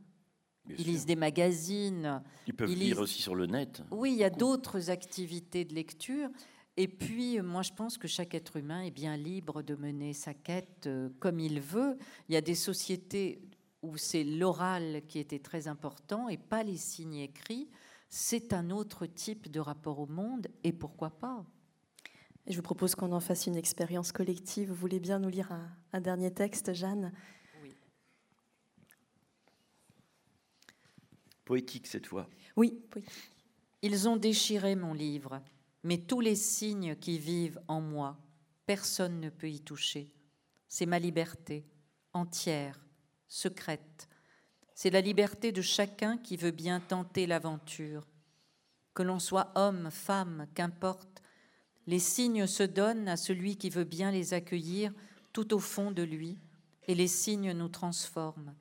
[0.68, 2.24] ils lisent des magazines.
[2.48, 3.84] Ils peuvent lire aussi sur le net.
[3.92, 6.30] Oui, il y a d'autres activités de lecture.
[6.78, 10.34] Et puis, moi, je pense que chaque être humain est bien libre de mener sa
[10.34, 11.98] quête euh, comme il veut.
[12.28, 13.42] Il y a des sociétés
[13.82, 17.70] où c'est l'oral qui était très important et pas les signes écrits.
[18.10, 21.46] C'est un autre type de rapport au monde et pourquoi pas?
[22.48, 24.70] Je vous propose qu'on en fasse une expérience collective.
[24.70, 25.52] Vous voulez bien nous lire
[25.94, 27.12] un, dernier texte, Jeanne?
[27.64, 27.76] Oui.
[31.46, 32.30] Poétique cette fois.
[32.56, 33.14] Oui, poétique.
[33.82, 35.42] Ils ont déchiré mon livre
[35.86, 38.18] mais tous les signes qui vivent en moi,
[38.66, 40.12] personne ne peut y toucher.
[40.68, 41.64] C'est ma liberté,
[42.12, 42.84] entière,
[43.28, 44.10] secrète.
[44.74, 48.08] C'est la liberté de chacun qui veut bien tenter l'aventure.
[48.96, 51.22] Que l'on soit homme, femme, qu'importe,
[51.86, 54.92] les signes se donnent à celui qui veut bien les accueillir
[55.34, 56.40] tout au fond de lui,
[56.88, 58.56] et les signes nous transforment.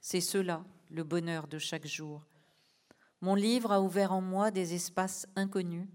[0.00, 2.26] C'est cela, le bonheur de chaque jour.
[3.20, 5.86] Mon livre a ouvert en moi des espaces inconnus,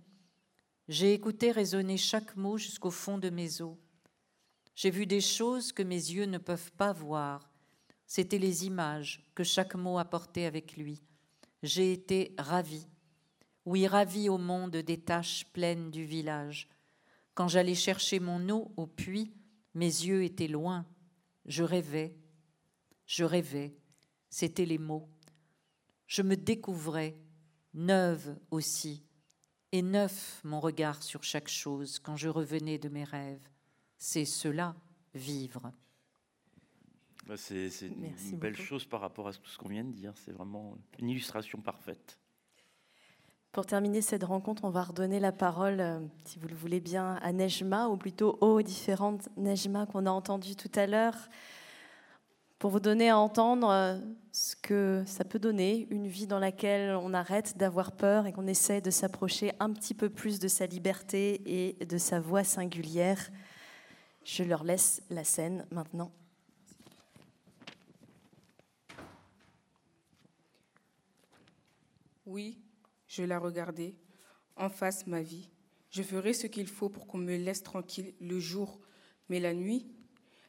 [0.88, 3.78] j'ai écouté résonner chaque mot jusqu'au fond de mes os.
[4.76, 7.52] J'ai vu des choses que mes yeux ne peuvent pas voir.
[8.08, 11.02] C'étaient les images que chaque mot apportait avec lui.
[11.64, 12.88] J'ai été ravie.
[13.66, 16.68] Oui, ravie au monde des tâches pleines du village.
[17.36, 19.34] Quand j'allais chercher mon eau au puits,
[19.76, 20.86] mes yeux étaient loin.
[21.46, 22.18] Je rêvais.
[23.06, 23.76] Je rêvais.
[24.30, 25.08] C'étaient les mots.
[26.08, 27.16] Je me découvrais,
[27.74, 29.06] neuve aussi,
[29.72, 33.48] et neuf mon regard sur chaque chose quand je revenais de mes rêves.
[33.98, 34.76] C'est cela,
[35.14, 35.72] vivre.
[37.28, 40.14] Bah, c'est une belle chose par rapport à tout ce qu'on vient de dire.
[40.16, 42.18] C'est vraiment une illustration parfaite.
[43.52, 47.16] Pour terminer cette rencontre, on va redonner la parole, euh, si vous le voulez bien,
[47.16, 51.18] à Nejma, ou plutôt aux différentes Nejma qu'on a entendues tout à l'heure
[52.62, 53.98] pour vous donner à entendre euh,
[54.32, 58.46] ce que ça peut donner, une vie dans laquelle on arrête d'avoir peur et qu'on
[58.46, 63.32] essaie de s'approcher un petit peu plus de sa liberté et de sa voix singulière.
[64.24, 66.12] Je leur laisse la scène maintenant.
[72.28, 72.62] Oui,
[73.08, 73.96] je la regardais,
[74.56, 75.50] en face ma vie.
[75.90, 78.80] Je ferai ce qu'il faut pour qu'on me laisse tranquille le jour,
[79.30, 79.92] mais la nuit,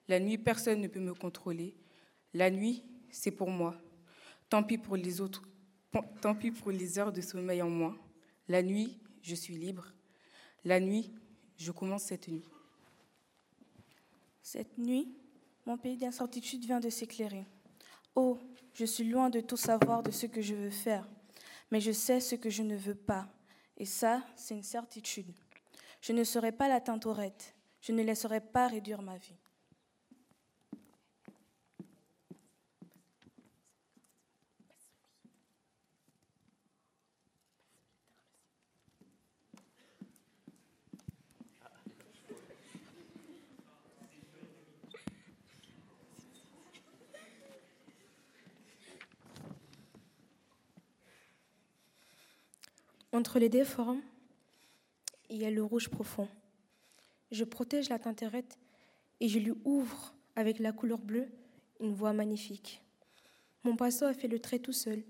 [0.09, 1.75] la nuit, personne ne peut me contrôler.
[2.35, 3.75] La nuit, c'est pour moi.
[4.49, 5.43] Tant pis pour les autres,
[6.21, 7.97] tant pis pour les heures de sommeil en moi.
[8.49, 9.87] La nuit, je suis libre.
[10.65, 11.13] La nuit,
[11.57, 12.45] je commence cette nuit.
[14.43, 15.15] Cette nuit,
[15.67, 17.47] mon pays d'incertitude vient de s'éclairer.
[18.15, 18.39] Oh,
[18.75, 21.09] je suis loin de tout savoir de ce que je veux faire,
[21.71, 23.29] mais je sais ce que je ne veux pas.
[23.77, 25.33] Et ça, c'est une certitude.
[26.01, 27.55] Je ne serai pas la tintorette.
[27.81, 29.37] Je ne laisserai pas réduire ma vie.
[53.13, 54.01] Entre les deux formes,
[55.29, 56.29] il y a le rouge profond.
[57.31, 58.59] Je protège la tinterette
[59.21, 61.29] et je lui ouvre avec la couleur bleue
[61.81, 62.83] une voie magnifique.
[63.65, 65.03] Mon pinceau a fait le trait tout seul,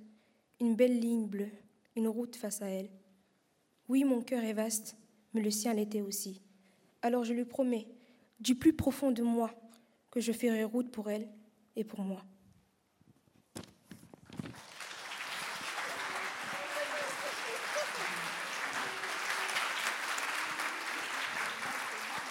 [0.60, 1.50] une belle ligne bleue,
[1.94, 2.90] une route face à elle.
[3.88, 4.96] Oui, mon cœur est vaste,
[5.32, 6.40] mais le sien l'était aussi.
[7.02, 7.86] Alors je lui promets,
[8.40, 9.54] du plus profond de moi,
[10.10, 11.28] que je ferai route pour elle
[11.76, 12.24] et pour moi.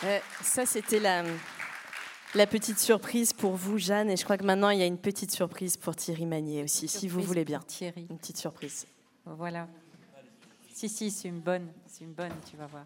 [0.03, 1.23] Euh, ça, c'était la,
[2.33, 4.09] la petite surprise pour vous, Jeanne.
[4.09, 6.87] Et je crois que maintenant, il y a une petite surprise pour Thierry Magnier aussi,
[6.87, 7.59] si vous voulez bien.
[7.59, 8.07] Thierry.
[8.09, 8.87] Une petite surprise.
[9.25, 9.67] Voilà.
[10.73, 11.67] Si, si, c'est une bonne.
[11.87, 12.85] C'est une bonne, tu vas voir.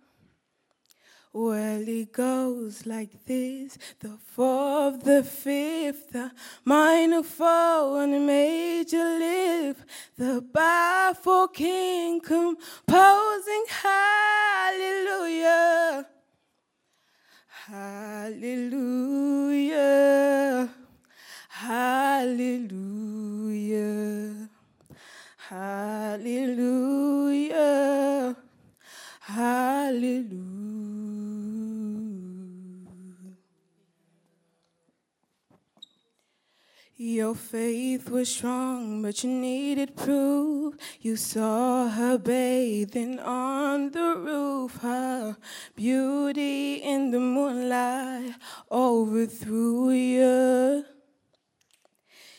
[1.33, 6.31] Well, it goes like this the fourth, the fifth, the
[6.65, 9.85] minor fall, and the major lift,
[10.17, 14.91] the baffled king composing hallelujah.
[17.67, 18.81] Hallelujah.
[21.47, 22.89] Hallelujah.
[25.37, 26.35] Hallelujah.
[29.21, 31.10] Hallelujah.
[37.03, 40.75] Your faith was strong, but you needed proof.
[40.99, 45.35] You saw her bathing on the roof, her
[45.75, 48.35] beauty in the moonlight
[48.71, 50.85] overthrew you.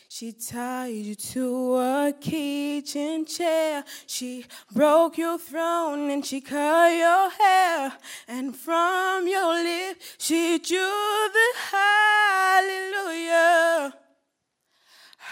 [0.07, 3.83] She tied you to a kitchen chair.
[4.07, 7.97] She broke your throne and she cut your hair.
[8.29, 13.23] And from your lips she drew the hallelujah.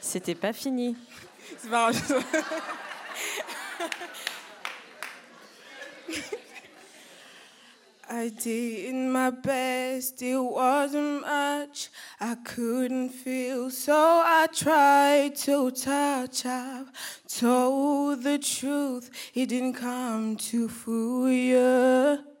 [0.00, 0.96] C'était pas fini.
[1.58, 2.24] C'est pas grave.
[8.14, 11.88] I did my best, it wasn't much.
[12.20, 16.44] I couldn't feel, so I tried to touch.
[16.44, 16.92] I've
[17.26, 22.31] told the truth, it didn't come to fool you.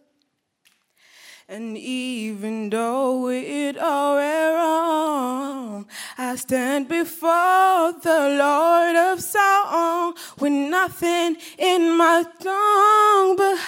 [1.52, 5.86] And even though it all went wrong,
[6.16, 13.58] I stand before the Lord of song with nothing in my tongue but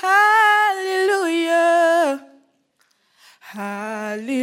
[0.81, 1.45] hallelujah.
[3.41, 4.41] Hallelujah.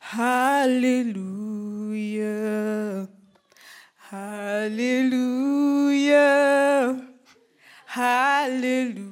[0.00, 1.20] Hallelujah.
[4.08, 5.20] Hallelujah.
[7.84, 9.09] Hallelujah.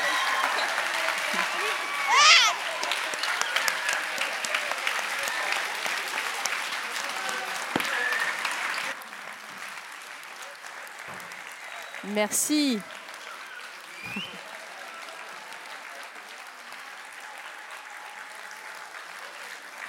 [12.09, 12.79] Merci.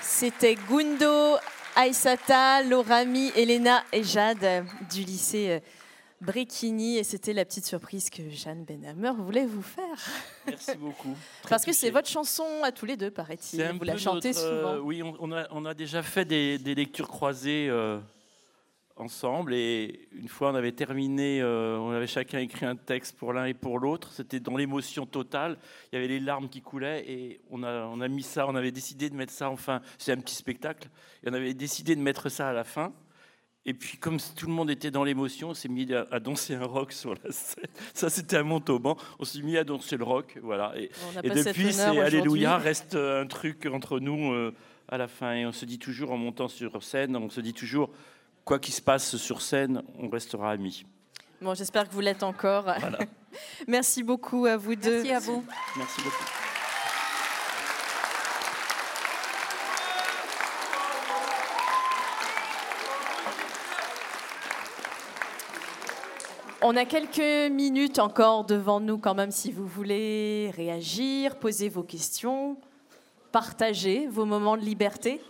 [0.02, 1.38] C'était Gundo,
[1.76, 5.60] Aïsata, Lorami, Elena et Jade du lycée euh,
[6.20, 6.98] Brekini.
[6.98, 9.98] Et c'était la petite surprise que Jeanne Benhammer voulait vous faire.
[10.46, 11.16] Merci beaucoup.
[11.50, 13.64] Parce que c'est votre chanson à tous les deux, paraît-il.
[13.80, 14.86] Vous la chantez notre, euh, souvent.
[14.86, 17.98] oui, on, on a, on a déjà fait des, des lectures croisées euh,
[19.02, 19.54] ensemble.
[19.54, 23.46] Et une fois, on avait terminé, euh, on avait chacun écrit un texte pour l'un
[23.46, 24.12] et pour l'autre.
[24.12, 25.58] C'était dans l'émotion totale.
[25.92, 27.04] Il y avait les larmes qui coulaient.
[27.10, 30.12] Et on a, on a mis ça, on avait décidé de mettre ça, enfin, c'est
[30.12, 30.90] un petit spectacle.
[31.24, 32.94] Et on avait décidé de mettre ça à la fin.
[33.64, 36.56] Et puis, comme tout le monde était dans l'émotion, on s'est mis à, à danser
[36.56, 37.66] un rock sur la scène.
[37.94, 38.98] Ça, c'était un Montauban.
[39.20, 40.74] On s'est mis à danser le rock, voilà.
[40.76, 40.90] Et,
[41.24, 44.52] et depuis, c'est Alléluia reste euh, un truc entre nous euh,
[44.88, 45.36] à la fin.
[45.36, 47.92] Et on se dit toujours, en montant sur scène, on se dit toujours,
[48.46, 50.86] quoi qu'il se passe sur scène, on restera amis.
[51.42, 52.66] Bon, j'espère que vous l'êtes encore.
[53.68, 55.04] Merci beaucoup à vous deux.
[55.04, 55.44] Merci à vous.
[55.78, 56.24] Merci beaucoup.
[66.64, 71.82] On a quelques minutes encore devant nous quand même si vous voulez réagir, poser vos
[71.82, 72.56] questions,
[73.32, 75.22] partager vos moments de liberté.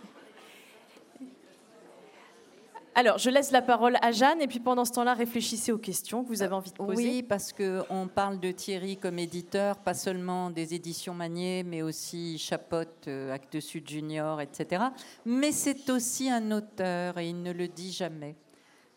[2.94, 6.22] Alors, je laisse la parole à Jeanne, et puis pendant ce temps-là, réfléchissez aux questions
[6.22, 6.94] que vous avez envie de poser.
[6.94, 12.36] Oui, parce qu'on parle de Thierry comme éditeur, pas seulement des éditions Manier, mais aussi
[12.36, 14.84] Chapotte, euh, Actes Sud Junior, etc.
[15.24, 18.36] Mais c'est aussi un auteur, et il ne le dit jamais.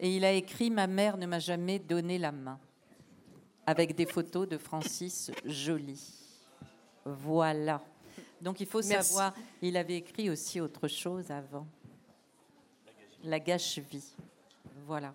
[0.01, 2.59] Et il a écrit Ma mère ne m'a jamais donné la main,
[3.65, 6.01] avec des photos de Francis Joly.
[7.05, 7.81] Voilà.
[8.41, 11.65] Donc il faut savoir, il avait écrit aussi autre chose avant
[13.30, 14.15] la gâche-vie.
[14.86, 15.13] Voilà.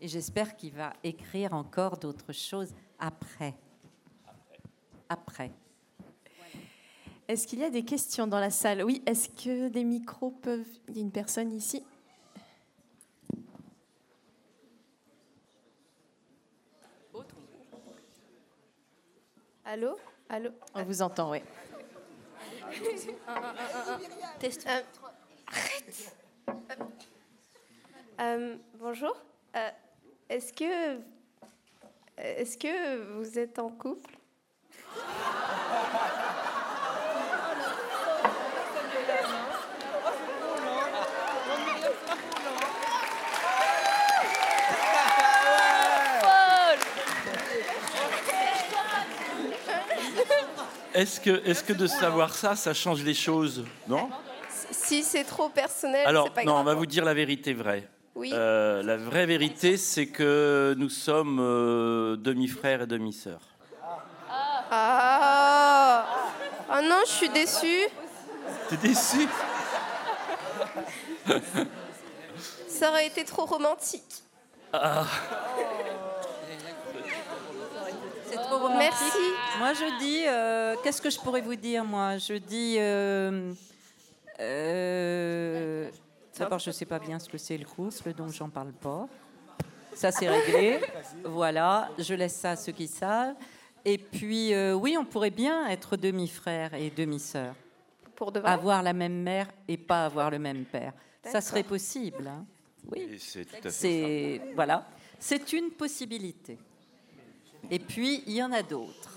[0.00, 3.54] Et j'espère qu'il va écrire encore d'autres choses après.
[5.08, 5.50] Après.
[7.26, 8.82] Est-ce qu'il y a des questions dans la salle?
[8.84, 10.66] Oui, est-ce que des micros peuvent...
[10.88, 11.82] Il y a une personne ici
[19.64, 19.96] Allô?
[20.28, 20.50] Allô?
[20.74, 21.38] On vous entend, oui.
[24.38, 24.66] Test.
[24.68, 24.82] Euh,
[25.46, 27.04] arrête
[28.20, 29.14] euh, bonjour.
[29.56, 29.70] Euh,
[30.28, 30.98] est-ce que
[32.16, 34.16] est-ce que vous êtes en couple?
[50.94, 53.64] Est-ce que, est que de savoir ça, ça change les choses?
[53.88, 54.08] Non
[54.70, 56.60] Si c'est trop personnel, Alors, pas non, grave.
[56.60, 57.88] on va vous dire la vérité vraie.
[58.14, 58.30] Oui.
[58.32, 63.40] Euh, la vraie vérité, c'est que nous sommes euh, demi-frères et demi-sœurs.
[64.70, 66.06] Ah
[66.70, 67.86] Oh non, je suis déçue.
[68.68, 69.28] T'es déçu
[72.68, 74.22] Ça aurait été trop romantique.
[74.72, 75.04] ah.
[78.30, 78.78] C'est trop romantique.
[78.78, 79.18] Merci.
[79.58, 82.18] Moi, je dis, euh, qu'est-ce que je pourrais vous dire, moi?
[82.18, 83.52] Je dis, euh,
[84.40, 85.88] euh,
[86.38, 89.08] d'abord, je ne sais pas bien ce que c'est le couple, donc j'en parle pas.
[89.94, 90.80] Ça, c'est réglé.
[91.24, 93.34] voilà, je laisse ça à ceux qui savent.
[93.84, 97.54] Et puis, euh, oui, on pourrait bien être demi-frères et demi-sœurs.
[98.16, 100.92] Pour de vrai Avoir la même mère et pas avoir le même père.
[101.24, 102.26] Ça serait possible.
[102.26, 102.44] hein.
[102.90, 103.08] Oui.
[103.12, 104.86] Et c'est tout à fait C'est voilà,
[105.18, 106.58] c'est une possibilité.
[107.70, 109.13] Et puis il y en a d'autres.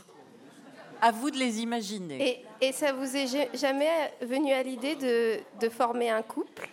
[1.01, 2.43] À vous de les imaginer.
[2.61, 6.67] Et, et ça vous est ja- jamais venu à l'idée de, de former un couple?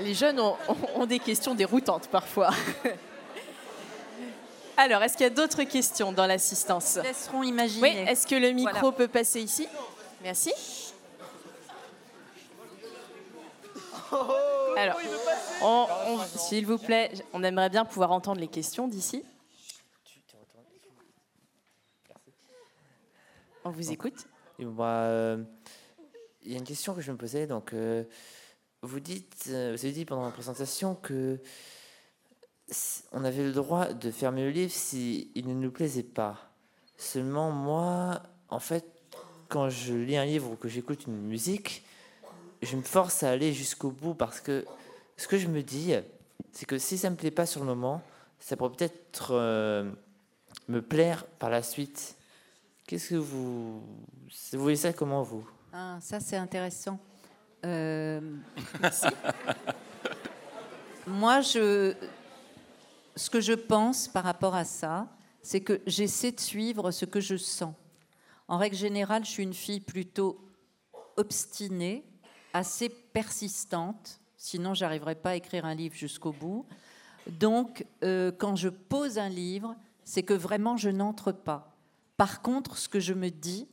[0.00, 2.50] Les jeunes ont, ont- ont des questions déroutantes parfois.
[4.76, 6.96] Alors, est-ce qu'il y a d'autres questions dans l'assistance?
[7.02, 8.04] Laisseront Oui, imaginer.
[8.10, 8.92] est-ce que le micro Voilà.
[8.96, 9.68] peut passer ici?
[10.22, 10.52] Merci.
[14.76, 14.96] Alors,
[15.62, 19.24] on- on- s'il vous plaît, on aimerait bien pouvoir entendre les questions d'ici.
[23.64, 24.26] On vous écoute.
[24.58, 25.42] Et euh,
[26.42, 27.46] il y a une question que je me posais.
[27.46, 28.04] Donc, euh,
[28.82, 31.38] vous dites, euh, vous avez dit pendant la présentation que
[32.68, 36.50] s- on avait le droit de fermer le livre s'il ne nous plaisait pas.
[36.96, 38.86] Seulement, moi, en fait,
[39.48, 41.84] quand je lis un livre ou que j'écoute une musique,
[42.62, 44.64] je me force à aller jusqu'au bout parce que
[45.16, 45.94] ce que je me dis,
[46.52, 48.02] c'est que si ça me plaît pas sur le moment,
[48.38, 49.90] ça pourrait peut-être euh,
[50.68, 52.16] me plaire par la suite.
[52.86, 53.82] Qu'est-ce que vous.
[54.52, 55.48] Vous voyez ça comment vous?
[55.72, 56.98] Ah, ça c'est intéressant.
[57.64, 58.20] Euh,
[61.06, 61.94] Moi, je,
[63.16, 65.08] ce que je pense par rapport à ça,
[65.42, 67.74] c'est que j'essaie de suivre ce que je sens.
[68.48, 70.40] En règle générale, je suis une fille plutôt
[71.16, 72.04] obstinée,
[72.52, 76.66] assez persistante, sinon j'arriverais pas à écrire un livre jusqu'au bout.
[77.26, 81.76] Donc, euh, quand je pose un livre, c'est que vraiment je n'entre pas.
[82.16, 83.68] Par contre, ce que je me dis,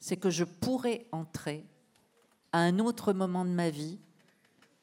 [0.00, 1.64] c'est que je pourrais entrer
[2.52, 3.98] à un autre moment de ma vie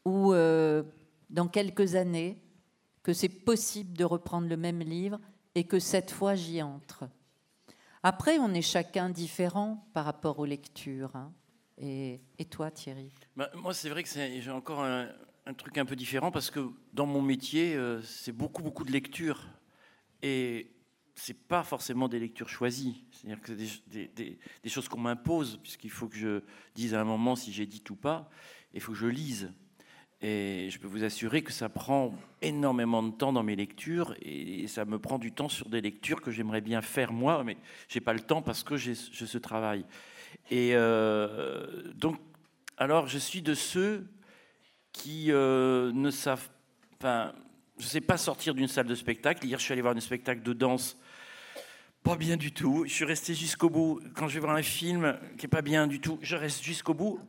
[0.04, 0.84] ou euh,
[1.30, 2.42] dans quelques années,
[3.04, 5.20] que c'est possible de reprendre le même livre
[5.54, 7.08] et que cette fois j'y entre.
[8.04, 11.16] Après, on est chacun différent par rapport aux lectures.
[11.16, 11.32] hein.
[11.78, 12.20] Et,
[12.50, 15.08] toi, Thierry Bah, moi, c'est vrai que j'ai encore un,
[15.58, 19.48] truc un peu différent parce que dans mon métier, euh, c'est beaucoup, beaucoup de lectures.
[20.22, 20.72] Et
[21.16, 23.06] c'est pas forcément des lectures choisies.
[23.12, 26.42] C'est-à-dire que c'est des, des- choses qu'on m'impose, puisqu'il faut que je
[26.74, 28.30] dise à un moment si j'ai dit ou pas.
[28.74, 29.52] Il faut que je lise.
[30.22, 34.66] Et je peux vous assurer que ça prend énormément de temps dans mes lectures et
[34.68, 37.58] ça me prend du temps sur des lectures que j'aimerais bien faire moi, mais
[37.90, 39.86] j'ai pas le temps parce que j'ai ce travail.
[40.52, 41.65] Et euh,
[42.78, 44.08] alors je suis de ceux
[44.92, 46.48] qui euh, ne savent,
[47.00, 47.34] enfin,
[47.78, 49.46] je sais pas sortir d'une salle de spectacle.
[49.46, 50.98] Hier, je suis allé voir un spectacle de danse.
[52.04, 52.84] Pas bien du tout.
[52.86, 54.00] Je suis resté jusqu'au bout.
[54.14, 56.94] Quand je vais voir un film qui est pas bien du tout, je reste jusqu'au
[56.94, 57.20] bout.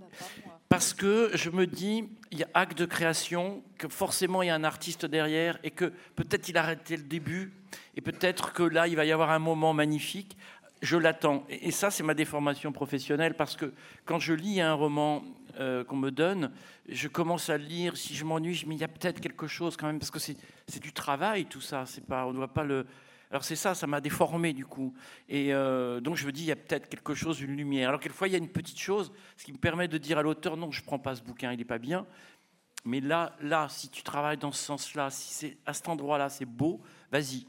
[0.68, 4.50] Parce que je me dis, il y a acte de création, que forcément il y
[4.50, 7.52] a un artiste derrière et que peut-être il a arrêté le début
[7.94, 10.36] et peut-être que là il va y avoir un moment magnifique.
[10.82, 11.44] Je l'attends.
[11.48, 13.72] Et ça, c'est ma déformation professionnelle parce que
[14.04, 15.24] quand je lis un roman
[15.58, 16.52] euh, qu'on me donne,
[16.88, 17.96] je commence à le lire.
[17.96, 20.10] Si je m'ennuie, je me dis, il y a peut-être quelque chose quand même parce
[20.10, 20.36] que c'est
[20.80, 21.84] du travail tout ça.
[22.06, 22.86] Pas, on ne doit pas le
[23.30, 24.94] alors c'est ça, ça m'a déformé du coup.
[25.28, 27.88] Et euh, donc je me dis, il y a peut-être quelque chose, une lumière.
[27.88, 30.22] Alors quelquefois, il y a une petite chose, ce qui me permet de dire à
[30.22, 32.06] l'auteur, non, je ne prends pas ce bouquin, il n'est pas bien.
[32.84, 36.44] Mais là, là, si tu travailles dans ce sens-là, si c'est à cet endroit-là, c'est
[36.44, 37.46] beau, vas-y.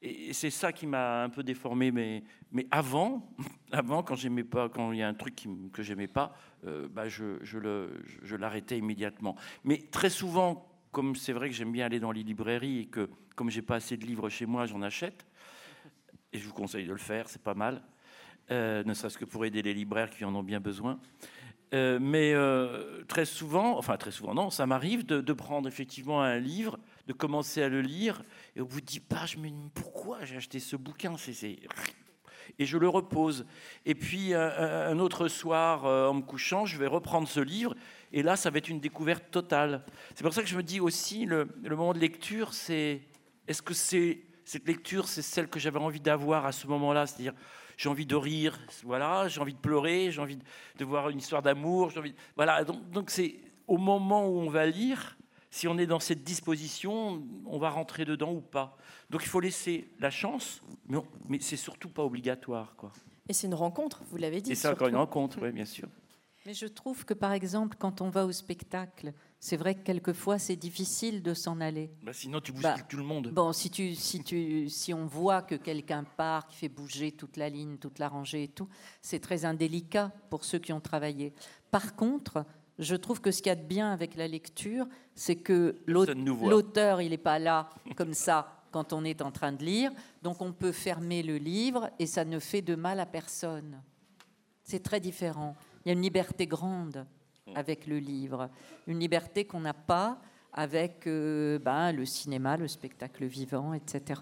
[0.00, 1.90] Et c'est ça qui m'a un peu déformé.
[1.90, 2.22] Mais,
[2.52, 3.28] mais avant,
[3.72, 6.36] avant, quand j'aimais pas, quand il y a un truc que j'aimais pas,
[6.66, 9.36] euh, bah je, je, le, je l'arrêtais immédiatement.
[9.64, 13.08] Mais très souvent, comme c'est vrai que j'aime bien aller dans les librairies et que
[13.34, 15.26] comme j'ai pas assez de livres chez moi, j'en achète.
[16.32, 17.82] Et je vous conseille de le faire, c'est pas mal.
[18.50, 20.98] Euh, ne serait-ce que pour aider les libraires qui en ont bien besoin.
[21.74, 22.34] Euh, mais
[23.08, 26.78] très souvent, enfin très souvent, non, ça m'arrive de, prendre effectivement un livre,
[27.08, 28.22] de commencer à le lire,
[28.54, 31.16] et au bout de dix pages, je me dis pourquoi j'ai acheté ce bouquin?
[31.16, 31.58] C'est,
[32.58, 33.46] Et je le repose.
[33.86, 37.74] Et puis un, autre soir, en me couchant, je vais reprendre ce livre,
[38.12, 39.84] et là, ça va être une découverte totale.
[40.14, 43.00] C'est pour ça que je me dis aussi, le, le moment de lecture, c'est
[43.48, 47.06] est-ce que c'est cette lecture, c'est celle que j'avais envie d'avoir à ce moment-là?
[47.06, 47.34] C'est-à-dire,
[47.78, 50.38] j'ai envie de rire, voilà, j'ai envie de pleurer, j'ai envie
[50.76, 52.64] de voir une histoire d'amour, j'ai envie, voilà.
[52.64, 53.36] Donc, c'est
[53.66, 55.17] au moment où on va lire,
[55.50, 58.76] si on est dans cette disposition, on va rentrer dedans ou pas.
[59.10, 62.92] Donc il faut laisser la chance, mais, mais c'est surtout pas obligatoire, quoi.
[63.28, 64.52] Et c'est une rencontre, vous l'avez dit.
[64.52, 65.88] Et c'est encore une rencontre, oui, bien sûr.
[66.46, 70.38] Mais je trouve que par exemple, quand on va au spectacle, c'est vrai que quelquefois
[70.38, 71.90] c'est difficile de s'en aller.
[72.02, 73.28] Bah sinon tu bouscules bah, tout le monde.
[73.34, 77.36] Bon, si, tu, si, tu, si on voit que quelqu'un part, qui fait bouger toute
[77.36, 78.66] la ligne, toute la rangée et tout,
[79.02, 81.34] c'est très indélicat pour ceux qui ont travaillé.
[81.70, 82.46] Par contre,
[82.78, 87.02] je trouve que ce qu'il y a de bien avec la lecture, c'est que l'auteur,
[87.02, 89.90] il n'est pas là comme ça quand on est en train de lire,
[90.22, 93.82] donc on peut fermer le livre et ça ne fait de mal à personne.
[94.62, 95.56] C'est très différent.
[95.84, 97.06] Il y a une liberté grande
[97.54, 98.50] avec le livre,
[98.86, 100.20] une liberté qu'on n'a pas
[100.52, 104.20] avec euh, ben, le cinéma, le spectacle vivant, etc.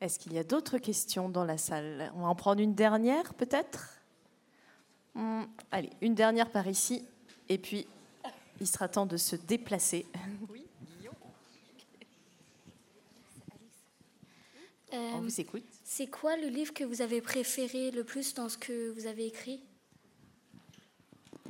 [0.00, 2.10] Est-ce qu'il y a d'autres questions dans la salle?
[2.16, 3.99] On va en prendre une dernière peut-être?
[5.14, 7.04] Hmm, Allez, une dernière par ici,
[7.48, 7.86] et puis
[8.60, 10.06] il sera temps de se déplacer.
[10.50, 10.66] Oui,
[14.92, 15.62] On vous écoute.
[15.84, 19.26] C'est quoi le livre que vous avez préféré le plus dans ce que vous avez
[19.26, 19.62] écrit?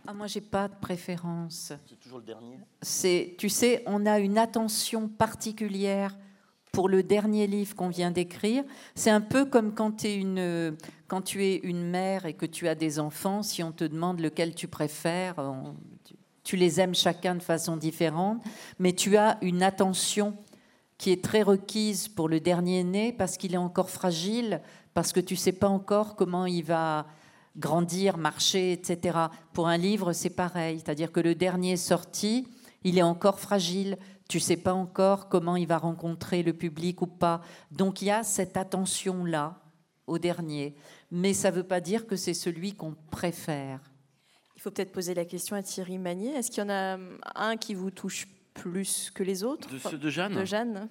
[0.07, 1.73] Ah, moi, j'ai pas de préférence.
[1.87, 2.59] C'est toujours le dernier.
[2.83, 6.17] C'est, tu sais, on a une attention particulière
[6.73, 8.65] pour le dernier livre qu'on vient d'écrire.
[8.95, 10.05] C'est un peu comme quand,
[11.09, 14.21] quand tu es une mère et que tu as des enfants, si on te demande
[14.21, 15.37] lequel tu préfères,
[16.45, 18.43] tu les aimes chacun de façon différente,
[18.79, 20.37] mais tu as une attention
[20.99, 24.61] qui est très requise pour le dernier né parce qu'il est encore fragile,
[24.93, 27.07] parce que tu sais pas encore comment il va
[27.57, 29.19] grandir, marcher, etc.
[29.53, 30.79] Pour un livre, c'est pareil.
[30.79, 32.47] C'est-à-dire que le dernier sorti,
[32.85, 33.97] il est encore fragile.
[34.31, 37.41] Tu sais pas encore comment il va rencontrer le public ou pas.
[37.73, 39.61] Donc il y a cette attention-là
[40.07, 40.77] au dernier.
[41.11, 43.81] Mais ça ne veut pas dire que c'est celui qu'on préfère.
[44.55, 46.31] Il faut peut-être poser la question à Thierry Magnier.
[46.31, 46.97] Est-ce qu'il y en a
[47.35, 49.69] un qui vous touche plus que les autres?
[49.69, 50.37] De ceux de Jeanne?
[50.37, 50.89] De Jeanne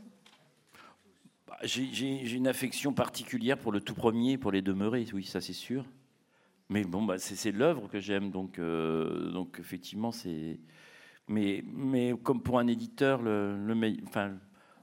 [1.47, 5.53] bah, J'ai une affection particulière pour le tout premier, pour les demeurés, oui, ça c'est
[5.53, 5.85] sûr.
[6.67, 10.59] Mais bon, bah, c'est l'œuvre que j'aime, donc, euh, donc effectivement, c'est.
[11.29, 13.55] Mais, comme pour un éditeur, le,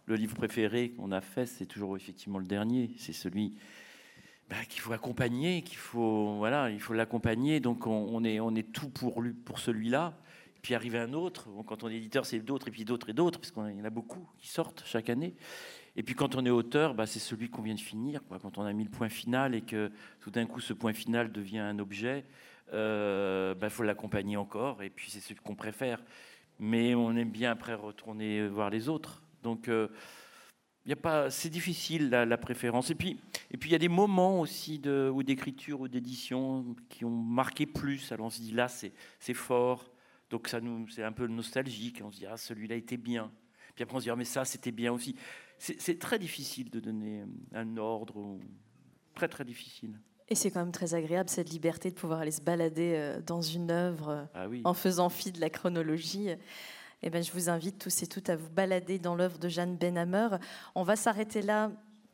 [0.09, 2.93] livre préféré qu'on a fait, c'est toujours effectivement le dernier.
[2.99, 3.59] C'est celui
[4.49, 7.59] bah, qu'il faut accompagner, qu'il faut voilà, il faut l'accompagner.
[7.59, 10.17] Donc on, est tout pour lui, pour celui-là.
[10.63, 11.49] Puis arrive un autre.
[11.67, 13.85] quand on est éditeur, c'est d'autres et puis d'autres et d'autres, parce qu'il y en
[13.85, 15.35] a beaucoup qui sortent chaque année.
[15.97, 18.21] Et puis quand on est auteur, bah, c'est celui qu'on vient de finir.
[18.29, 19.91] Quand on a mis le point final et que
[20.21, 22.25] tout d'un coup ce point final devient un objet,
[22.69, 24.83] il euh, bah, faut l'accompagner encore.
[24.83, 26.01] Et puis c'est celui qu'on préfère.
[26.59, 29.23] Mais on aime bien après retourner voir les autres.
[29.43, 29.89] Donc euh,
[30.87, 32.91] y a pas, c'est difficile la, préférence.
[32.91, 37.05] Et puis, et puis il y a des moments aussi de, d'écriture ou d'édition qui
[37.05, 38.11] ont marqué plus.
[38.13, 39.91] Alors on se dit là c'est, c'est fort.
[40.31, 42.01] Donc ça nous, c'est un peu nostalgique.
[42.05, 43.31] On se dit ah celui-là était bien.
[43.75, 45.15] Puis après on se dit ah, mais ça c'était bien aussi
[45.59, 48.39] c'est très difficile de donner un ordre,
[49.15, 49.99] très très difficile.
[50.29, 53.43] Et c'est quand même très agréable cette liberté de pouvoir aller se balader euh, dans
[53.43, 56.31] une œuvre ah en faisant fi de la chronologie.
[57.03, 59.77] eh ben, je vous invite tous et toutes à vous balader dans l'œuvre de Jeanne
[59.77, 60.29] Benhammer.
[60.75, 61.71] On va s'arrêter là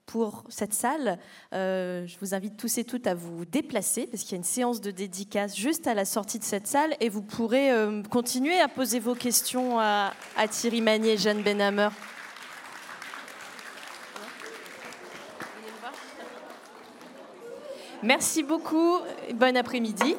[0.07, 1.19] pour cette salle.
[1.55, 4.45] Euh, je vous invite tous et toutes à vous déplacer parce qu'il y a une
[4.45, 8.59] séance de dédicace juste à la sortie de cette salle et vous pourrez euh, continuer
[8.61, 11.89] à poser vos questions à, à Thierry Magnier et Jeanne Benhammer.
[18.03, 18.98] Merci beaucoup.
[19.34, 20.16] Bon après-midi.